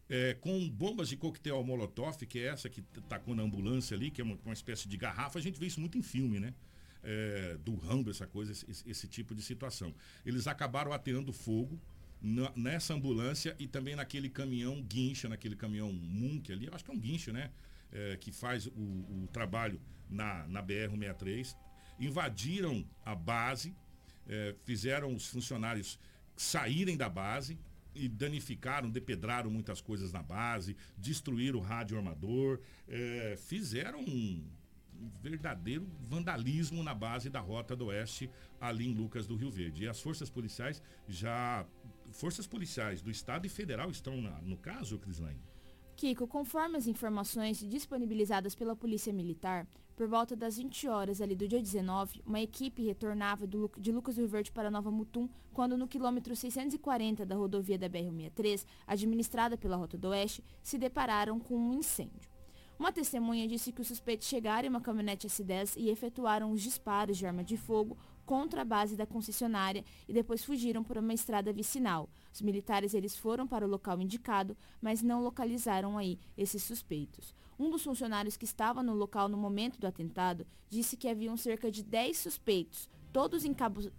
[0.09, 4.19] é, com bombas de coquetel Molotov, que é essa que tacou na ambulância ali, que
[4.19, 5.39] é uma, uma espécie de garrafa.
[5.39, 6.53] A gente vê isso muito em filme, né?
[7.01, 9.93] É, do Rambo, essa coisa, esse, esse, tipo de situação.
[10.25, 11.79] Eles acabaram ateando fogo
[12.21, 16.93] na, nessa ambulância e também naquele caminhão guincha, naquele caminhão Munk ali, acho que é
[16.93, 17.49] um guincho, né?
[17.91, 19.79] É, que faz o, o trabalho
[20.09, 21.55] na, na BR-163,
[21.99, 23.75] invadiram a base,
[24.27, 25.99] eh, fizeram os funcionários
[26.35, 27.57] saírem da base
[27.95, 34.43] e danificaram, depedraram muitas coisas na base, destruíram o rádio armador, eh, fizeram um
[35.21, 38.29] verdadeiro vandalismo na base da Rota do Oeste,
[38.59, 39.83] ali em Lucas do Rio Verde.
[39.83, 41.65] E as forças policiais já.
[42.11, 45.41] Forças policiais do Estado e Federal estão na, no caso, Crislaine?
[45.95, 51.47] Kiko, conforme as informações disponibilizadas pela Polícia Militar, por volta das 20 horas ali do
[51.47, 55.87] dia 19, uma equipe retornava do, de Lucas do Verde para Nova Mutum, quando no
[55.87, 61.73] quilômetro 640 da rodovia da BR-163, administrada pela Rota do Oeste, se depararam com um
[61.75, 62.33] incêndio.
[62.79, 67.17] Uma testemunha disse que os suspeitos chegaram em uma caminhonete S10 e efetuaram os disparos
[67.17, 71.53] de arma de fogo contra a base da concessionária e depois fugiram por uma estrada
[71.53, 72.09] vicinal.
[72.33, 77.35] Os militares eles foram para o local indicado, mas não localizaram aí esses suspeitos.
[77.63, 81.71] Um dos funcionários que estava no local no momento do atentado disse que haviam cerca
[81.71, 83.45] de 10 suspeitos, todos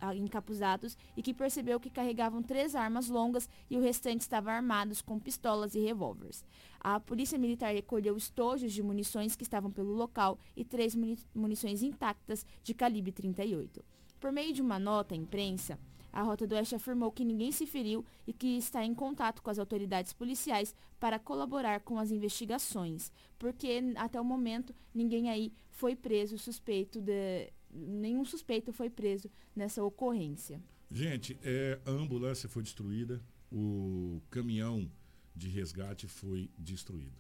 [0.03, 5.01] ah, encapuzados, e que percebeu que carregavam três armas longas e o restante estava armados
[5.01, 6.45] com pistolas e revólveres.
[6.79, 10.95] A polícia militar recolheu estojos de munições que estavam pelo local e três
[11.35, 13.83] munições intactas de calibre 38.
[14.21, 15.79] Por meio de uma nota à imprensa,
[16.15, 19.51] a Rota do Oeste afirmou que ninguém se feriu e que está em contato com
[19.51, 25.97] as autoridades policiais para colaborar com as investigações, porque até o momento ninguém aí foi
[25.97, 30.62] preso suspeito de nenhum suspeito foi preso nessa ocorrência.
[30.89, 34.89] Gente, é, a ambulância foi destruída, o caminhão
[35.35, 37.19] de resgate foi destruído.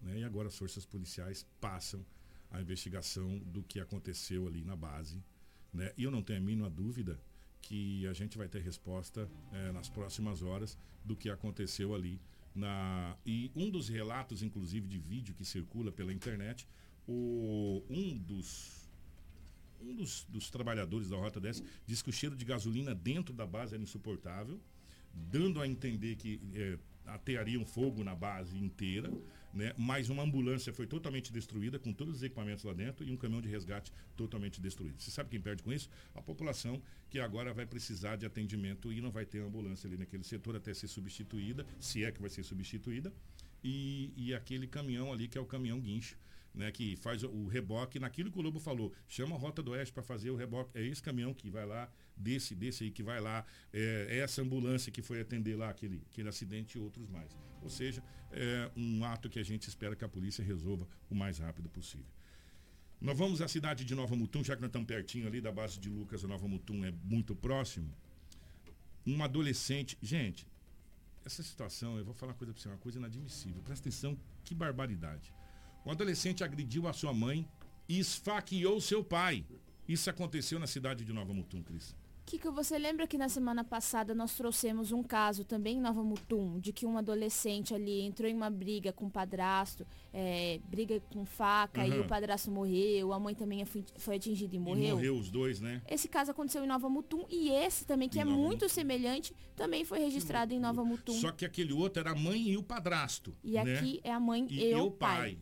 [0.00, 0.20] Né?
[0.20, 2.02] E agora as forças policiais passam
[2.50, 5.22] a investigação do que aconteceu ali na base.
[5.74, 5.92] Né?
[5.98, 7.20] E eu não tenho a mínima dúvida
[7.62, 12.20] que a gente vai ter resposta é, nas próximas horas do que aconteceu ali
[12.54, 16.66] Na, e um dos relatos, inclusive, de vídeo que circula pela internet,
[17.06, 18.80] o, um dos
[19.82, 23.46] um dos, dos, trabalhadores da Rota 10 diz que o cheiro de gasolina dentro da
[23.46, 24.60] base era insuportável,
[25.14, 29.10] dando a entender que é, ateariam fogo na base inteira,
[29.52, 29.72] né?
[29.76, 33.40] Mas uma ambulância foi totalmente destruída com todos os equipamentos lá dentro e um caminhão
[33.40, 35.00] de resgate totalmente destruído.
[35.00, 35.88] Você sabe quem perde com isso?
[36.14, 40.24] A população que agora vai precisar de atendimento e não vai ter ambulância ali naquele
[40.24, 43.12] setor até ser substituída, se é que vai ser substituída,
[43.62, 46.16] e, e aquele caminhão ali que é o caminhão guincho
[46.54, 48.92] né, que faz o reboque naquilo que o Lobo falou.
[49.08, 50.70] Chama a Rota do Oeste para fazer o reboque.
[50.74, 51.90] É esse caminhão que vai lá,
[52.20, 56.02] desse, desse aí que vai lá, é, é, essa ambulância que foi atender lá aquele,
[56.10, 57.36] aquele acidente e outros mais.
[57.62, 58.02] Ou seja,
[58.32, 62.06] é um ato que a gente espera que a polícia resolva o mais rápido possível.
[63.00, 65.80] Nós vamos à cidade de Nova Mutum, já que nós estamos pertinho ali da base
[65.80, 67.90] de Lucas, a Nova Mutum é muito próximo.
[69.06, 69.96] Um adolescente.
[70.02, 70.46] Gente,
[71.24, 73.62] essa situação, eu vou falar uma coisa para você, uma coisa inadmissível.
[73.62, 75.32] Presta atenção, que barbaridade.
[75.86, 77.48] Um adolescente agrediu a sua mãe
[77.88, 79.46] e esfaqueou seu pai.
[79.88, 81.96] Isso aconteceu na cidade de Nova Mutum, Cris.
[82.30, 86.60] Kika, você lembra que na semana passada nós trouxemos um caso também em Nova Mutum,
[86.60, 91.24] de que um adolescente ali entrou em uma briga com o padrasto, é, briga com
[91.24, 91.92] faca, uhum.
[91.92, 94.84] e o padrasto morreu, a mãe também foi atingida e morreu.
[94.84, 95.82] E morreu os dois, né?
[95.88, 98.68] Esse caso aconteceu em Nova Mutum e esse também, que em é Nova muito Mutum.
[98.68, 101.14] semelhante, também foi registrado em Nova Mutum.
[101.14, 103.36] Só que aquele outro era a mãe e o padrasto.
[103.42, 103.74] E né?
[103.74, 105.16] aqui é a mãe e, e o pai.
[105.16, 105.38] pai.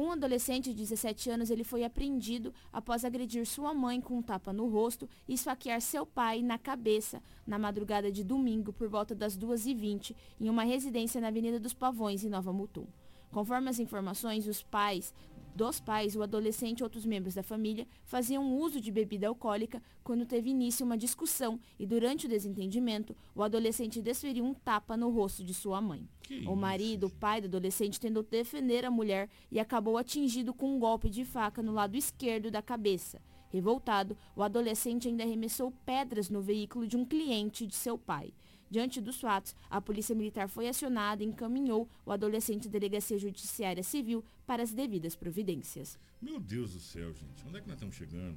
[0.00, 4.52] Um adolescente de 17 anos ele foi apreendido após agredir sua mãe com um tapa
[4.52, 9.36] no rosto e esfaquear seu pai na cabeça na madrugada de domingo por volta das
[9.36, 12.86] 2h20 em uma residência na Avenida dos Pavões, em Nova Mutum.
[13.32, 15.12] Conforme as informações, os pais
[15.58, 20.24] dos pais, o adolescente e outros membros da família faziam uso de bebida alcoólica quando
[20.24, 25.42] teve início uma discussão e durante o desentendimento, o adolescente desferiu um tapa no rosto
[25.42, 26.08] de sua mãe.
[26.22, 30.76] Que o marido, o pai do adolescente, tentou defender a mulher e acabou atingido com
[30.76, 33.20] um golpe de faca no lado esquerdo da cabeça.
[33.50, 38.32] Revoltado, o adolescente ainda arremessou pedras no veículo de um cliente de seu pai.
[38.70, 43.82] Diante dos fatos, a Polícia Militar foi acionada e encaminhou o adolescente à Delegacia Judiciária
[43.82, 45.98] Civil para as devidas providências.
[46.20, 48.36] Meu Deus do céu, gente, onde é que nós estamos chegando?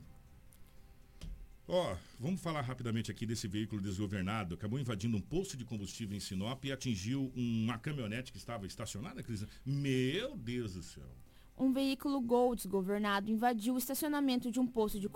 [1.68, 4.56] Ó, oh, vamos falar rapidamente aqui desse veículo desgovernado.
[4.56, 9.24] Acabou invadindo um posto de combustível em Sinop e atingiu uma caminhonete que estava estacionada,
[9.24, 9.46] Cris.
[9.66, 11.08] Meu Deus do céu.
[11.58, 15.08] Um veículo Gol desgovernado invadiu o estacionamento de um posto de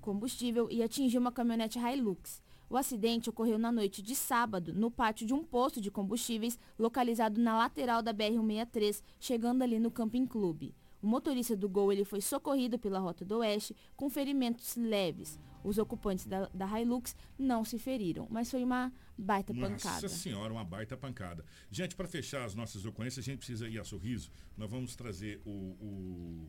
[0.00, 2.42] combustível e atingiu uma caminhonete Hilux.
[2.72, 7.38] O acidente ocorreu na noite de sábado, no pátio de um posto de combustíveis localizado
[7.38, 10.74] na lateral da BR-163, chegando ali no Camping Clube.
[11.02, 15.38] O motorista do Gol ele foi socorrido pela Rota do Oeste com ferimentos leves.
[15.62, 20.02] Os ocupantes da, da Hilux não se feriram, mas foi uma baita Nossa pancada.
[20.02, 21.44] Nossa senhora, uma baita pancada.
[21.70, 24.30] Gente, para fechar as nossas ocorrências, a gente precisa ir a sorriso.
[24.56, 26.48] Nós vamos trazer o, o,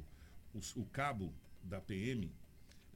[0.53, 2.31] o, o cabo da PM,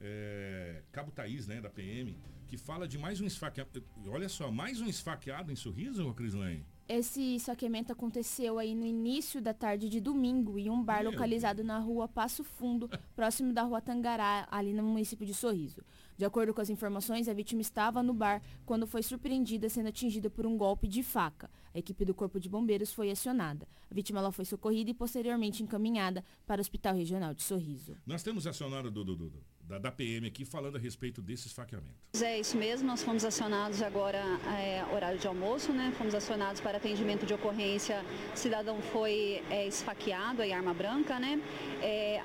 [0.00, 0.57] é,
[0.98, 2.18] Cabo Thaís, né, da PM,
[2.48, 3.84] que fala de mais um esfaqueado.
[4.08, 6.66] Olha só, mais um esfaqueado em Sorriso, Crislane?
[6.88, 11.58] Esse esfaqueamento aconteceu aí no início da tarde de domingo em um bar Meu localizado
[11.58, 11.68] Deus.
[11.68, 15.84] na rua Passo Fundo, próximo da rua Tangará, ali no município de Sorriso.
[16.16, 20.28] De acordo com as informações, a vítima estava no bar quando foi surpreendida sendo atingida
[20.28, 21.48] por um golpe de faca.
[21.72, 23.68] A equipe do Corpo de Bombeiros foi acionada.
[23.88, 27.96] A vítima ela foi socorrida e posteriormente encaminhada para o Hospital Regional de Sorriso.
[28.04, 29.32] Nós temos acionado do, do, do,
[29.68, 31.94] da, da PM aqui falando a respeito desse esfaqueamento.
[32.22, 34.18] É isso mesmo, nós fomos acionados agora,
[34.58, 35.92] é, horário de almoço, né?
[35.98, 38.02] Fomos acionados para atendimento de ocorrência.
[38.34, 41.40] cidadão foi é, esfaqueado, aí arma branca, né?
[41.82, 42.20] É,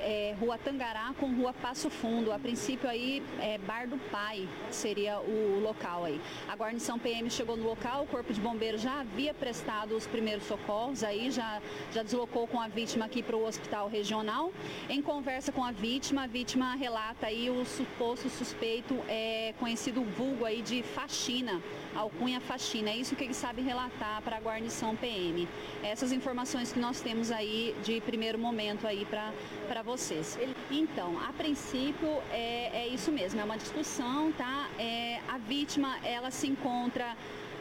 [0.00, 2.32] é, rua Tangará com Rua Passo Fundo.
[2.32, 6.20] A princípio aí, é, Bar do Pai seria o local aí.
[6.48, 10.44] A guarnição PM chegou no local, o Corpo de Bombeiros já havia prestado os primeiros
[10.44, 11.60] socorros aí, já,
[11.92, 14.50] já deslocou com a vítima aqui para o hospital regional.
[14.88, 20.44] Em conversa com a vítima, a vítima relata aí o suposto suspeito é conhecido vulgo
[20.44, 21.60] aí de faxina,
[21.96, 22.90] alcunha faxina.
[22.90, 25.48] É isso que ele sabe relatar para a guarnição PM.
[25.82, 30.38] Essas informações que nós temos aí de primeiro momento aí para vocês.
[30.70, 34.68] Então, a princípio é, é isso mesmo, é uma discussão, tá?
[34.78, 37.16] É, a vítima, ela se encontra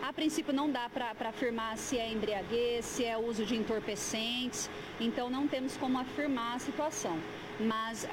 [0.08, 4.70] a princípio não dá para afirmar se é embriaguez, se é uso de entorpecentes,
[5.00, 7.18] então não temos como afirmar a situação.
[7.60, 8.08] Mas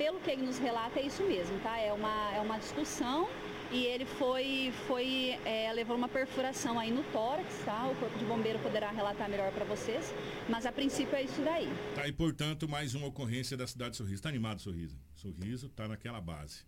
[0.00, 1.78] pelo que ele nos relata, é isso mesmo, tá?
[1.78, 3.28] É uma, é uma discussão
[3.70, 7.86] e ele foi, foi é, levou uma perfuração aí no tórax, tá?
[7.86, 10.10] O corpo de bombeiro poderá relatar melhor para vocês,
[10.48, 11.68] mas a princípio é isso daí.
[11.94, 14.22] Tá, e portanto, mais uma ocorrência da cidade de Sorriso.
[14.22, 14.98] Tá animado, Sorriso?
[15.14, 16.64] Sorriso tá naquela base.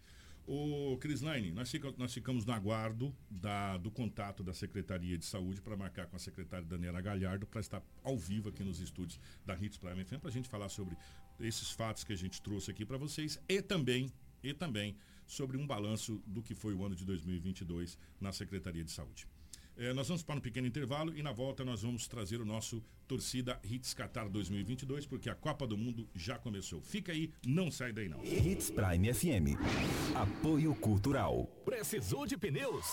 [0.47, 5.63] O Crislaine, nós, fica, nós ficamos no aguardo da, do contato da Secretaria de Saúde
[5.63, 9.57] para marcar com a secretária Daniela Galhardo para estar ao vivo aqui nos estúdios da
[9.57, 10.97] Hits Prime FM para a gente falar sobre
[11.43, 14.13] esses fatos que a gente trouxe aqui para vocês e também,
[14.43, 18.91] e também sobre um balanço do que foi o ano de 2022 na Secretaria de
[18.91, 19.27] Saúde.
[19.77, 22.83] É, nós vamos para um pequeno intervalo e na volta nós vamos trazer o nosso
[23.09, 26.83] Torcida Hits Qatar 2022, porque a Copa do Mundo já começou.
[26.83, 28.23] Fica aí, não sai daí não.
[28.23, 29.57] Hits Prime FM.
[30.15, 31.47] Apoio Cultural.
[31.65, 32.85] Precisou de pneus?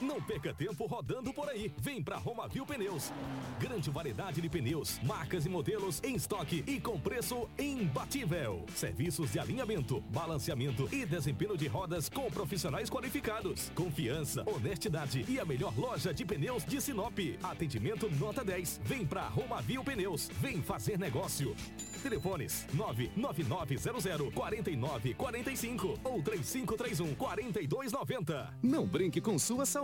[0.00, 1.72] Não perca tempo rodando por aí.
[1.78, 3.12] Vem pra Romavil Pneus.
[3.60, 8.64] Grande variedade de pneus, marcas e modelos em estoque e com preço imbatível.
[8.74, 13.70] Serviços de alinhamento, balanceamento e desempenho de rodas com profissionais qualificados.
[13.74, 17.18] Confiança, honestidade e a melhor loja de pneus de Sinop.
[17.42, 18.80] Atendimento nota 10.
[18.84, 20.28] Vem pra Romavil Pneus.
[20.40, 21.54] Vem fazer negócio.
[22.02, 28.54] Telefones 99900 4945 ou 3531 4290.
[28.62, 29.83] Não brinque com sua saúde.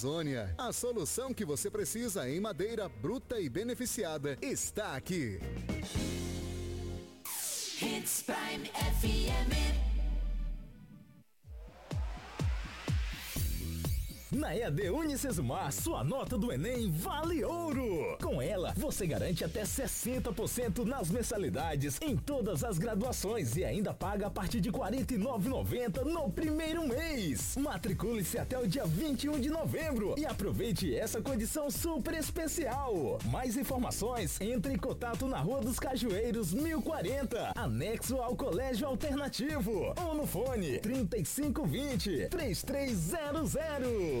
[0.01, 0.55] Amazônia.
[0.57, 5.39] A solução que você precisa em madeira bruta e beneficiada está aqui.
[8.25, 9.90] Prime FM.
[14.31, 18.17] Na EAD Unicesumar, sua nota do Enem vale ouro!
[18.23, 24.27] Com ela, você garante até 60% nas mensalidades em todas as graduações e ainda paga
[24.27, 27.57] a partir de R$ 49,90 no primeiro mês.
[27.57, 33.19] Matricule-se até o dia 21 de novembro e aproveite essa condição super especial.
[33.25, 40.15] Mais informações, entre em contato na Rua dos Cajueiros, 1040, anexo ao Colégio Alternativo, ou
[40.15, 44.20] no fone 3520 3300.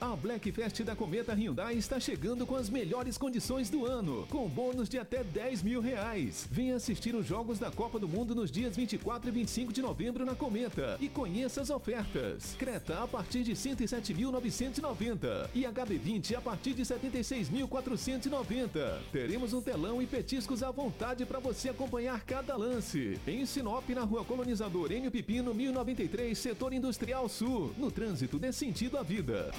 [0.00, 4.48] A Black Fest da Cometa Hyundai está chegando com as melhores condições do ano, com
[4.48, 6.48] bônus de até 10 mil reais.
[6.50, 10.24] Venha assistir os Jogos da Copa do Mundo nos dias 24 e 25 de novembro
[10.24, 12.56] na Cometa e conheça as ofertas.
[12.58, 19.00] Creta a partir de 107.990 e HB20 a partir de 76.490.
[19.12, 23.20] Teremos um telão e petiscos à vontade para você acompanhar cada lance.
[23.26, 27.74] Em Sinop, na Rua Colonizador Enio Pipino, 1093, Setor Industrial Sul.
[27.76, 29.50] No trânsito dê sentido à vida.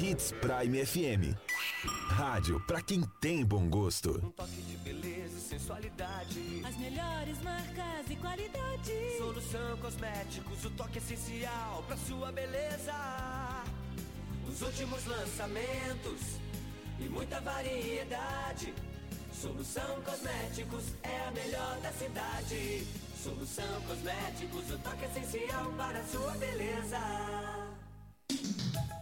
[0.00, 1.36] Hits Prime FM.
[2.08, 4.20] Rádio para quem tem bom gosto.
[4.24, 6.62] Um toque de beleza e sensualidade.
[6.64, 9.18] As melhores marcas e qualidade.
[9.18, 12.92] Solução Cosméticos, o toque essencial pra sua beleza.
[14.48, 16.20] Os últimos lançamentos
[16.98, 18.74] e muita variedade.
[19.32, 22.86] Solução Cosméticos é a melhor da cidade.
[23.22, 27.61] Solução Cosméticos, o toque essencial para a sua beleza.
[28.42, 29.01] Thank you.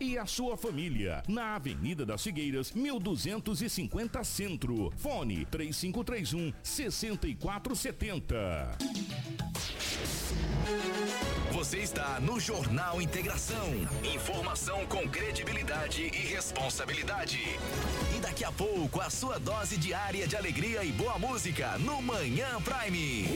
[0.00, 1.22] e a sua família.
[1.28, 4.90] Na Avenida das Figueiras, 1250 Centro.
[4.96, 8.78] Fone 3531 6470.
[11.52, 13.68] Você está no Jornal Integração.
[14.02, 17.38] Informação com credibilidade e responsabilidade.
[18.16, 22.48] E daqui a pouco, a sua dose diária de alegria e boa música no Manhã
[22.62, 23.28] Prime.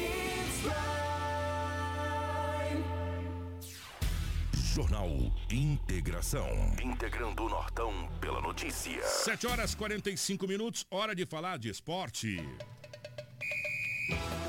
[4.75, 5.09] Jornal
[5.53, 6.49] Integração.
[6.83, 9.01] Integrando o Nortão pela notícia.
[9.05, 12.43] 7 horas 45 minutos, hora de falar de esporte.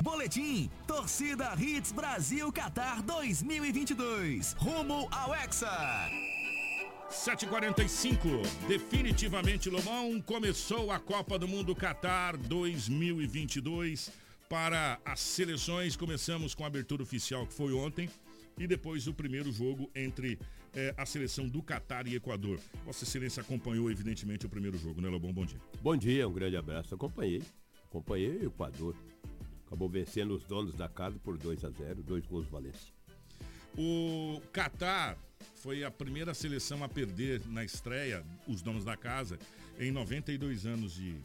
[0.02, 4.54] Boletim Torcida Hits Brasil Qatar 2022.
[4.54, 5.70] Rumo ao Hexa.
[7.08, 14.10] 7h45, definitivamente Lomão começou a Copa do Mundo Qatar 2022
[14.48, 15.94] para as seleções.
[15.94, 18.10] Começamos com a abertura oficial que foi ontem
[18.58, 20.38] e depois o primeiro jogo entre
[20.74, 22.58] eh, a seleção do Qatar e Equador.
[22.84, 25.32] Vossa Excelência acompanhou evidentemente o primeiro jogo, né Lobão?
[25.32, 25.60] Bom dia.
[25.82, 26.94] Bom dia, um grande abraço.
[26.94, 27.42] Acompanhei.
[27.84, 28.96] Acompanhei o Equador.
[29.66, 32.94] Acabou vencendo os donos da casa por 2 a 0 dois gols Valência.
[33.76, 35.18] O Qatar
[35.54, 39.38] foi a primeira seleção a perder na estreia, os donos da casa,
[39.78, 41.16] em 92 anos de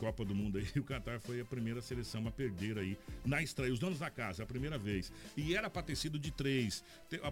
[0.00, 0.64] Copa do Mundo aí.
[0.80, 4.42] O Qatar foi a primeira seleção a perder aí na estreia, os donos da casa,
[4.42, 5.12] a primeira vez.
[5.36, 6.82] E era para ter sido de três.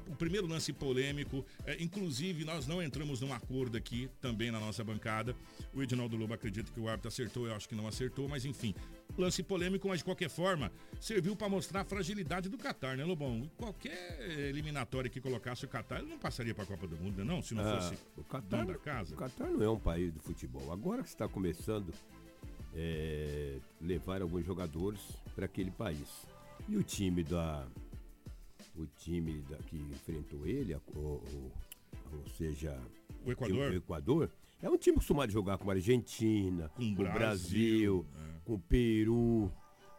[0.06, 4.84] O primeiro lance polêmico, é, inclusive nós não entramos num acordo aqui, também na nossa
[4.84, 5.34] bancada.
[5.72, 8.74] O Edinaldo Lobo acredita que o árbitro acertou, eu acho que não acertou, mas enfim.
[9.16, 13.50] Lance polêmico, mas de qualquer forma, serviu para mostrar a fragilidade do Qatar, né, Lobão?
[13.56, 17.24] Qualquer eliminatória que colocasse o Qatar, ele não passaria para a Copa do Mundo, né,
[17.24, 17.40] não?
[17.42, 19.14] Se não Ah, fosse o Qatar, dono da casa.
[19.14, 20.70] o Qatar não é um país de futebol.
[20.70, 21.92] Agora que está começando
[22.74, 25.00] é, levar alguns jogadores
[25.34, 26.26] para aquele país.
[26.68, 27.66] E o time da.
[28.76, 31.52] O time da, que enfrentou ele, a- o, o-
[32.12, 32.80] ou seja,
[33.24, 33.72] O Equador?
[33.72, 34.30] o Equador,
[34.62, 38.06] é um time acostumado a jogar com a Argentina, com, o Brasil, Brasil,
[38.44, 39.50] com o Peru,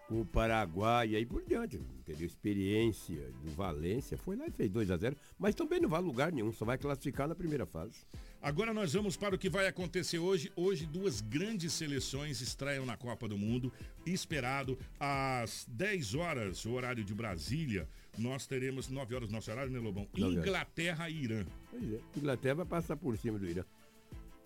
[0.07, 1.75] com o Paraguai e aí por diante.
[1.99, 2.25] Entendeu?
[2.25, 6.03] Experiência do Valência foi lá e fez 2 a 0 mas também não vai a
[6.03, 8.05] lugar nenhum, só vai classificar na primeira fase.
[8.41, 10.49] Agora nós vamos para o que vai acontecer hoje.
[10.55, 13.71] Hoje duas grandes seleções estreiam na Copa do Mundo.
[14.05, 17.87] Esperado às 10 horas, o horário de Brasília.
[18.17, 20.07] Nós teremos 9 horas nosso horário, né, Lobão?
[20.15, 21.45] Inglaterra e Irã.
[21.69, 21.99] Pois é.
[22.15, 23.63] Inglaterra vai passar por cima do Irã.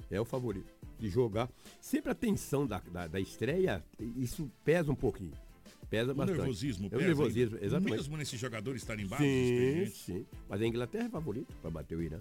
[0.10, 1.48] É o favorito de jogar.
[1.80, 3.84] Sempre a tensão da, da, da estreia,
[4.18, 5.34] isso pesa um pouquinho.
[5.89, 6.38] Pesa O bastante.
[6.38, 7.98] nervosismo, é o pesa nervosismo, exatamente.
[7.98, 10.26] Mesmo nesses jogadores estarem baixos, Sim, sim.
[10.50, 12.20] Mas a Inglaterra é favorito para bater o Irã.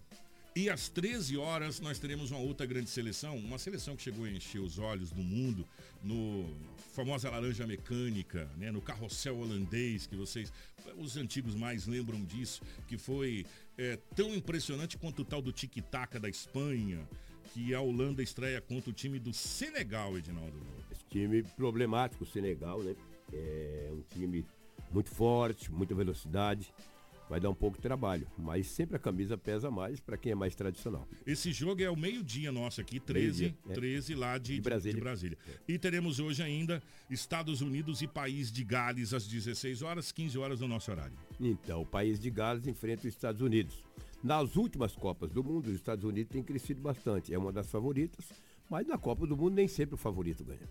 [0.55, 4.31] E às 13 horas nós teremos uma outra grande seleção, uma seleção que chegou a
[4.31, 5.67] encher os olhos do mundo,
[6.03, 6.47] no
[6.95, 10.53] famosa laranja mecânica, né, no carrossel holandês, que vocês,
[10.99, 13.47] os antigos mais lembram disso, que foi
[13.79, 17.09] é, tão impressionante quanto o tal do tic-tac da Espanha,
[17.55, 20.61] que a Holanda estreia contra o time do Senegal, Edinaldo.
[20.91, 22.95] Esse time problemático, o Senegal, né?
[23.33, 24.45] É um time
[24.91, 26.73] muito forte, muita velocidade.
[27.33, 30.35] Vai dar um pouco de trabalho, mas sempre a camisa pesa mais para quem é
[30.35, 31.09] mais tradicional.
[31.27, 33.73] Esse jogo é o meio-dia nosso aqui, 13, Meio-dia, é.
[33.73, 34.95] 13 lá de, De Brasília.
[34.95, 35.39] de Brasília.
[35.67, 40.61] E teremos hoje ainda Estados Unidos e País de Gales às 16 horas, 15 horas
[40.61, 41.17] no nosso horário.
[41.41, 43.83] Então, o país de Gales enfrenta os Estados Unidos.
[44.23, 47.33] Nas últimas Copas do Mundo, os Estados Unidos têm crescido bastante.
[47.33, 48.29] É uma das favoritas,
[48.69, 50.69] mas na Copa do Mundo nem sempre o favorito ganha.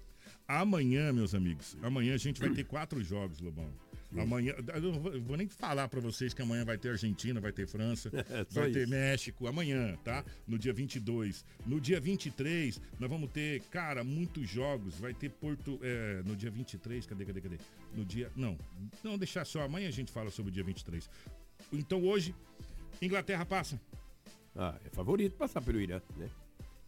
[0.47, 3.73] Amanhã, meus amigos, amanhã a gente vai ter quatro jogos, Lobão.
[4.17, 7.65] Amanhã, eu não vou- nem falar pra vocês que amanhã vai ter Argentina, vai ter
[7.67, 8.89] França, É, vai ter isso.
[8.91, 10.25] México, amanhã, tá?
[10.47, 11.45] No dia 22.
[11.65, 14.95] No dia 23, nós vamos ter, cara, muitos jogos.
[14.99, 17.57] Vai ter Porto, é, no dia 23, cadê, cadê, cadê?
[17.95, 18.57] No dia, não,
[19.03, 21.09] não, deixar só, amanhã a gente fala sobre o dia 23.
[21.71, 22.35] Então hoje,
[23.01, 23.79] Inglaterra passa.
[24.55, 26.29] Ah, é favorito passar pelo Irã, né?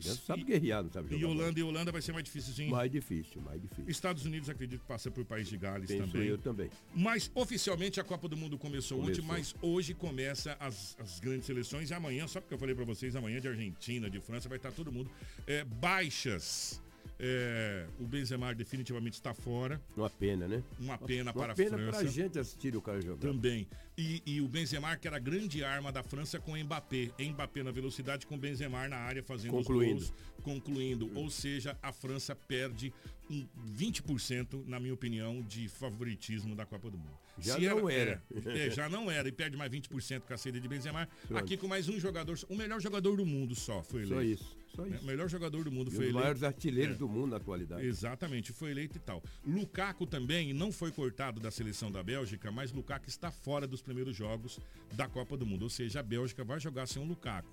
[0.03, 1.21] O Irã sabe guerrear, não sabe jogar.
[1.21, 1.33] E bola.
[1.41, 3.85] Holanda e Holanda vai ser mais difícil, Mais difícil, mais difícil.
[3.87, 6.27] Estados Unidos acredito que passa por País de Gales Penso também.
[6.27, 6.69] eu também.
[6.95, 9.25] Mas oficialmente a Copa do Mundo começou, ontem, Começou.
[9.25, 13.15] mas hoje começa as, as grandes seleções e amanhã, só porque eu falei pra vocês,
[13.15, 15.09] amanhã de Argentina, de França, vai estar todo mundo.
[15.47, 16.81] É, baixas.
[17.20, 19.82] É, o Benzema definitivamente está fora.
[19.95, 20.64] Uma pena, né?
[20.80, 21.99] Uma pena Uma para a pena França.
[21.99, 23.20] pra gente assistir o cara jogar.
[23.22, 23.68] Também.
[23.97, 27.11] E, e o Benzema, que era a grande arma da França com o Mbappé.
[27.20, 29.97] Mbappé na velocidade com o Benzema na área fazendo Concluindo.
[30.01, 30.24] os gols.
[30.43, 31.11] Concluindo.
[31.16, 32.91] Ou seja, a França perde
[33.30, 33.45] um
[33.78, 37.18] 20%, na minha opinião, de favoritismo da Copa do Mundo.
[37.39, 38.24] Já Se não ela- era.
[38.47, 39.28] É, é, já não era.
[39.30, 41.07] E perde mais 20% com a saída de Benzema.
[41.28, 41.39] Pronto.
[41.43, 42.38] Aqui com mais um jogador.
[42.49, 44.44] O melhor jogador do mundo só foi Só eleito.
[44.44, 45.03] isso, só É, isso.
[45.03, 46.19] O melhor jogador do mundo E foi os eleito.
[46.19, 46.99] maiores artilheiros É.
[46.99, 47.85] do mundo na atualidade.
[47.85, 49.23] Exatamente, foi eleito e tal.
[49.45, 54.15] Lukaku também não foi cortado da seleção da Bélgica, mas Lukaku está fora dos primeiros
[54.15, 54.59] jogos
[54.93, 55.63] da Copa do Mundo.
[55.63, 57.49] Ou seja, a Bélgica vai jogar sem o Lukaku.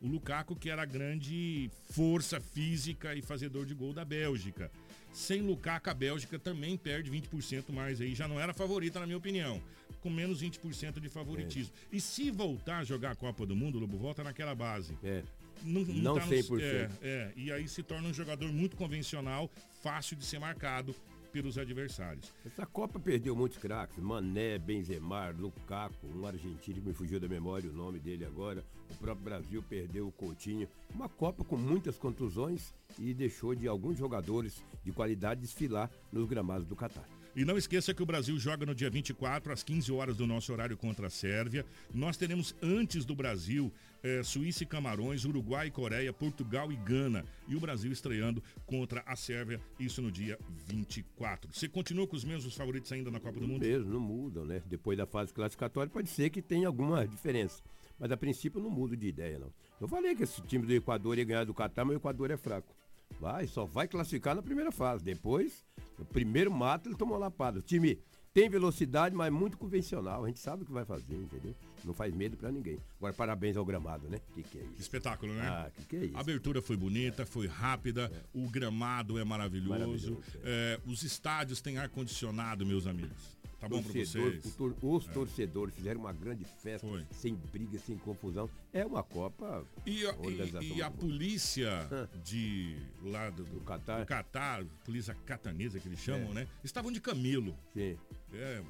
[0.00, 4.70] O Lukaku que era a grande força física e fazedor de gol da Bélgica.
[5.12, 8.14] sem Lukaku, a Bélgica também perde 20% mais aí.
[8.14, 9.62] Já não era favorita, na minha opinião.
[10.00, 11.70] Com menos 20% de favoritismo.
[11.92, 11.96] É.
[11.96, 14.96] E se voltar a jogar a Copa do Mundo, o Lobo volta naquela base.
[15.04, 15.22] É.
[15.64, 16.50] Não, não, não tá 100%.
[16.50, 19.50] No, é, é, e aí se torna um jogador muito convencional,
[19.82, 20.94] fácil de ser marcado
[21.32, 22.30] pelos adversários.
[22.44, 27.70] Essa Copa perdeu muitos craques, Mané, Benzemar, Lukaku, um argentino que me fugiu da memória
[27.70, 28.62] o nome dele agora.
[28.90, 30.68] O próprio Brasil perdeu o Coutinho.
[30.94, 36.66] Uma Copa com muitas contusões e deixou de alguns jogadores de qualidade desfilar nos gramados
[36.66, 37.08] do Catar.
[37.34, 40.52] E não esqueça que o Brasil joga no dia 24, às 15 horas do nosso
[40.52, 41.64] horário contra a Sérvia.
[41.92, 43.72] Nós teremos antes do Brasil
[44.02, 47.24] eh, Suíça e Camarões, Uruguai Coreia, Portugal e Gana.
[47.48, 51.50] E o Brasil estreando contra a Sérvia, isso no dia 24.
[51.50, 53.64] Você continua com os mesmos favoritos ainda na Copa do Mundo?
[53.64, 54.62] Mesmo, não mudam, né?
[54.66, 57.62] Depois da fase classificatória pode ser que tenha alguma diferença.
[57.98, 59.50] Mas a princípio não mudo de ideia, não.
[59.80, 62.36] Eu falei que esse time do Equador ia ganhar do Catar, mas o Equador é
[62.36, 62.74] fraco.
[63.22, 65.04] Vai, só vai classificar na primeira fase.
[65.04, 65.64] Depois,
[65.96, 67.60] no primeiro mato, ele tomou lapada.
[67.60, 68.00] O time
[68.34, 70.24] tem velocidade, mas muito convencional.
[70.24, 71.54] A gente sabe o que vai fazer, entendeu?
[71.84, 72.80] Não faz medo para ninguém.
[72.96, 74.18] Agora, parabéns ao gramado, né?
[74.34, 74.80] Que que é isso?
[74.80, 75.48] Espetáculo, né?
[75.48, 76.16] Ah, que que é isso?
[76.16, 78.24] A abertura foi bonita, foi rápida, é.
[78.34, 79.70] o gramado é maravilhoso.
[79.70, 80.80] maravilhoso é.
[80.84, 83.38] É, os estádios têm ar-condicionado, meus amigos.
[83.62, 84.54] Tá vocês?
[84.56, 85.12] Tor os é.
[85.12, 87.06] torcedores fizeram uma grande festa, Foi.
[87.12, 88.50] sem briga, sem confusão.
[88.72, 89.64] É uma Copa.
[89.86, 90.14] E a,
[90.60, 91.88] e, e a polícia
[92.24, 94.00] de lá do, do, Catar.
[94.00, 96.34] do Catar, polícia catanesa que eles chamam, é.
[96.34, 96.48] né?
[96.64, 97.56] Estavam de camelo.
[97.72, 97.96] Sim.
[98.32, 98.62] É,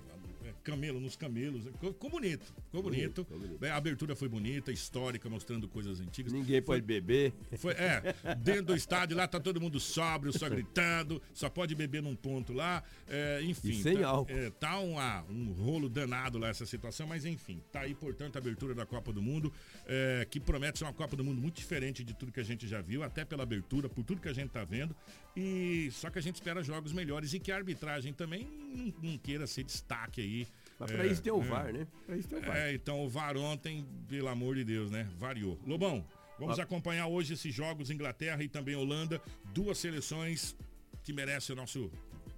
[0.62, 1.64] camelo nos camelos.
[1.64, 2.52] Ficou, ficou bonito.
[2.66, 3.24] Ficou bonito.
[3.24, 3.64] bonito, bonito.
[3.64, 6.32] É, a abertura foi bonita, histórica, mostrando coisas antigas.
[6.32, 7.32] Ninguém foi, pode beber.
[7.56, 12.02] Foi, é, dentro do estádio lá tá todo mundo sóbrio, só gritando, só pode beber
[12.02, 12.82] num ponto lá.
[13.08, 13.70] É, enfim.
[13.70, 14.32] E sem tá, álcool.
[14.32, 18.36] É, tá um, ah, um rolo danado lá essa situação, mas enfim, tá aí, portanto,
[18.36, 19.52] a abertura da Copa do Mundo,
[19.86, 22.66] é, que promete ser uma Copa do Mundo muito diferente de tudo que a gente
[22.66, 24.94] já viu, até pela abertura, por tudo que a gente tá vendo.
[25.34, 29.18] E só que a gente espera jogos melhores e que a arbitragem também não, não
[29.18, 30.46] queira ser destaque aí.
[30.78, 31.86] Mas pra é, isso tem o é, VAR, né?
[32.06, 32.56] Pra isso tem o VAR.
[32.56, 35.08] É, então o VAR ontem, pelo amor de Deus, né?
[35.18, 35.58] Variou.
[35.66, 36.06] Lobão,
[36.38, 36.64] vamos ah.
[36.64, 39.22] acompanhar hoje esses jogos Inglaterra e também Holanda,
[39.54, 40.54] duas seleções
[41.02, 41.90] que merecem o nosso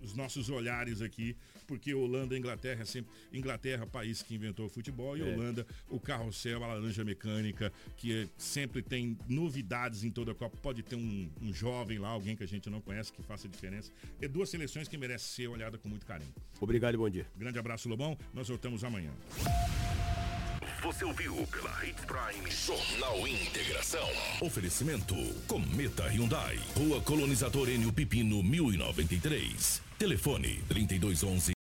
[0.05, 1.36] os nossos olhares aqui,
[1.66, 3.12] porque Holanda e Inglaterra é sempre.
[3.32, 5.24] Inglaterra, país que inventou o futebol, e é.
[5.24, 10.56] Holanda, o carrossel, a laranja mecânica, que é, sempre tem novidades em toda a Copa.
[10.62, 13.90] Pode ter um, um, jovem lá, alguém que a gente não conhece, que faça diferença.
[14.20, 16.32] É duas seleções que merecem ser olhada com muito carinho.
[16.60, 17.26] Obrigado e bom dia.
[17.36, 18.16] Grande abraço, Lobão.
[18.32, 19.10] Nós voltamos amanhã.
[20.85, 24.06] Você ouviu pela Hits Prime Jornal Integração.
[24.43, 25.14] Oferecimento
[25.47, 26.59] Cometa Hyundai.
[26.76, 29.93] Rua Colonizador Enio Pipino 1093.
[30.05, 31.55] Telefone 3211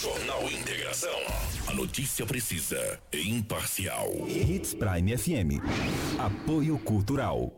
[0.00, 1.20] Jornal Integração.
[1.66, 4.10] A notícia precisa e imparcial.
[4.26, 5.60] Hits Prime FM.
[6.18, 7.52] Apoio Cultural.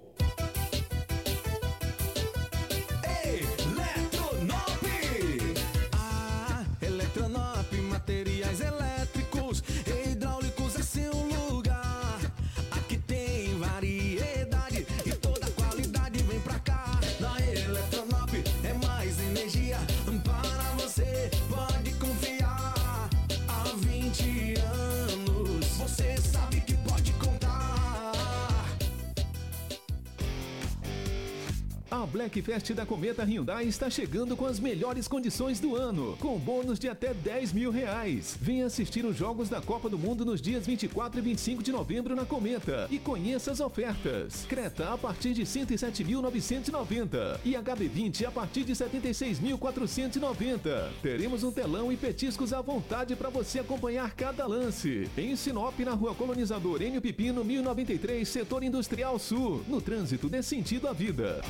[32.07, 36.79] Black Fest da Cometa Hyundai está chegando com as melhores condições do ano, com bônus
[36.79, 38.37] de até 10 mil reais.
[38.41, 42.16] Venha assistir os Jogos da Copa do Mundo nos dias 24 e 25 de novembro
[42.16, 44.47] na Cometa e conheça as ofertas.
[44.49, 50.89] Creta a partir de 107.990 e HB20 a partir de 76.490.
[51.03, 55.09] Teremos um telão e petiscos à vontade para você acompanhar cada lance.
[55.16, 59.62] Em Sinop, na Rua Colonizador Enio Pipino, 1093, Setor Industrial Sul.
[59.69, 61.41] No trânsito dê sentido à vida.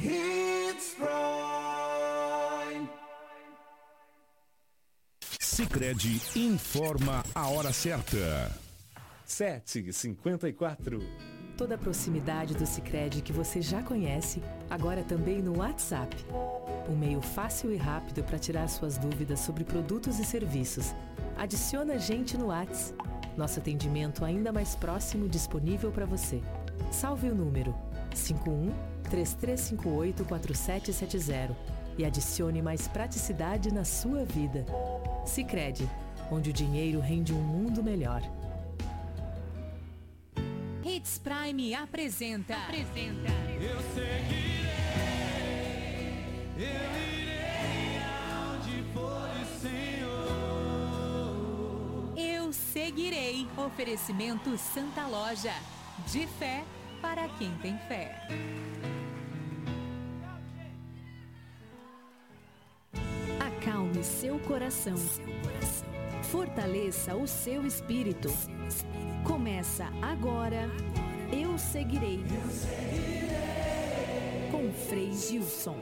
[0.00, 1.16] Hits Prime.
[5.40, 8.54] Sicredi informa a hora certa.
[9.24, 11.00] Sete cinquenta e quatro.
[11.56, 16.14] Toda a proximidade do Sicredi que você já conhece, agora também no WhatsApp.
[16.88, 20.94] Um meio fácil e rápido para tirar suas dúvidas sobre produtos e serviços.
[21.36, 23.02] Adicione a gente no WhatsApp.
[23.36, 26.42] Nosso atendimento ainda mais próximo disponível para você.
[26.90, 27.74] Salve o número
[28.14, 28.70] 51
[29.08, 31.56] 3358 4770
[31.98, 34.66] e adicione mais praticidade na sua vida.
[35.24, 35.88] Sicredi,
[36.30, 38.22] onde o dinheiro rende um mundo melhor.
[40.84, 42.54] Hits Prime apresenta.
[42.54, 43.32] Apresenta.
[43.60, 44.66] Eu seguirei,
[46.56, 46.64] eu
[47.12, 47.98] irei
[48.30, 50.06] aonde for o Senhor.
[52.16, 53.48] Eu seguirei.
[53.56, 55.54] Oferecimento Santa Loja.
[56.06, 56.62] De fé
[57.00, 58.28] para quem tem fé.
[64.06, 64.94] Seu coração.
[66.30, 68.28] Fortaleça o seu espírito.
[69.24, 70.70] Começa agora.
[71.32, 72.20] Eu seguirei.
[74.50, 75.76] Com Frei Gilson.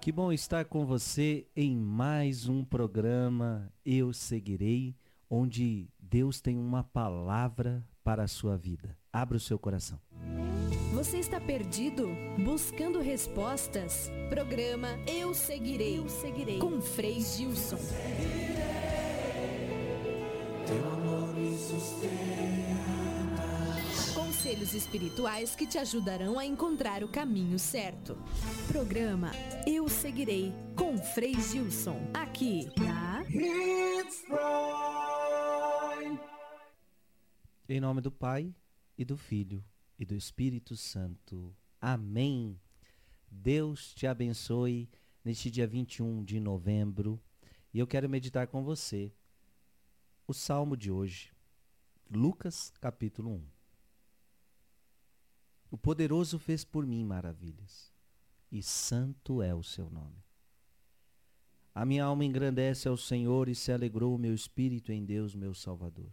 [0.00, 4.94] Que bom estar com você em mais um programa Eu Seguirei,
[5.28, 8.96] onde Deus tem uma palavra para a sua vida.
[9.14, 10.00] Abra o seu coração.
[10.92, 12.08] Você está perdido?
[12.44, 14.10] Buscando respostas?
[14.28, 15.98] Programa Eu Seguirei.
[15.98, 16.58] Eu Seguirei.
[16.58, 17.78] Com Frei Gilson.
[20.66, 22.34] Teu amor me sustenta.
[24.14, 28.18] Conselhos espirituais que te ajudarão a encontrar o caminho certo.
[28.66, 29.30] Programa
[29.64, 30.52] Eu Seguirei.
[30.74, 32.00] Com Frei Gilson.
[32.12, 34.24] Aqui na Hits
[36.00, 36.18] Prime.
[37.68, 38.52] Em nome do Pai
[38.96, 39.64] e do Filho
[39.98, 41.54] e do Espírito Santo.
[41.80, 42.60] Amém.
[43.30, 44.88] Deus te abençoe
[45.24, 47.20] neste dia 21 de novembro.
[47.72, 49.12] E eu quero meditar com você
[50.26, 51.32] o salmo de hoje,
[52.10, 53.46] Lucas capítulo 1.
[55.70, 57.92] O poderoso fez por mim maravilhas,
[58.50, 60.24] e santo é o seu nome.
[61.74, 65.52] A minha alma engrandece ao Senhor e se alegrou o meu espírito em Deus, meu
[65.52, 66.12] Salvador.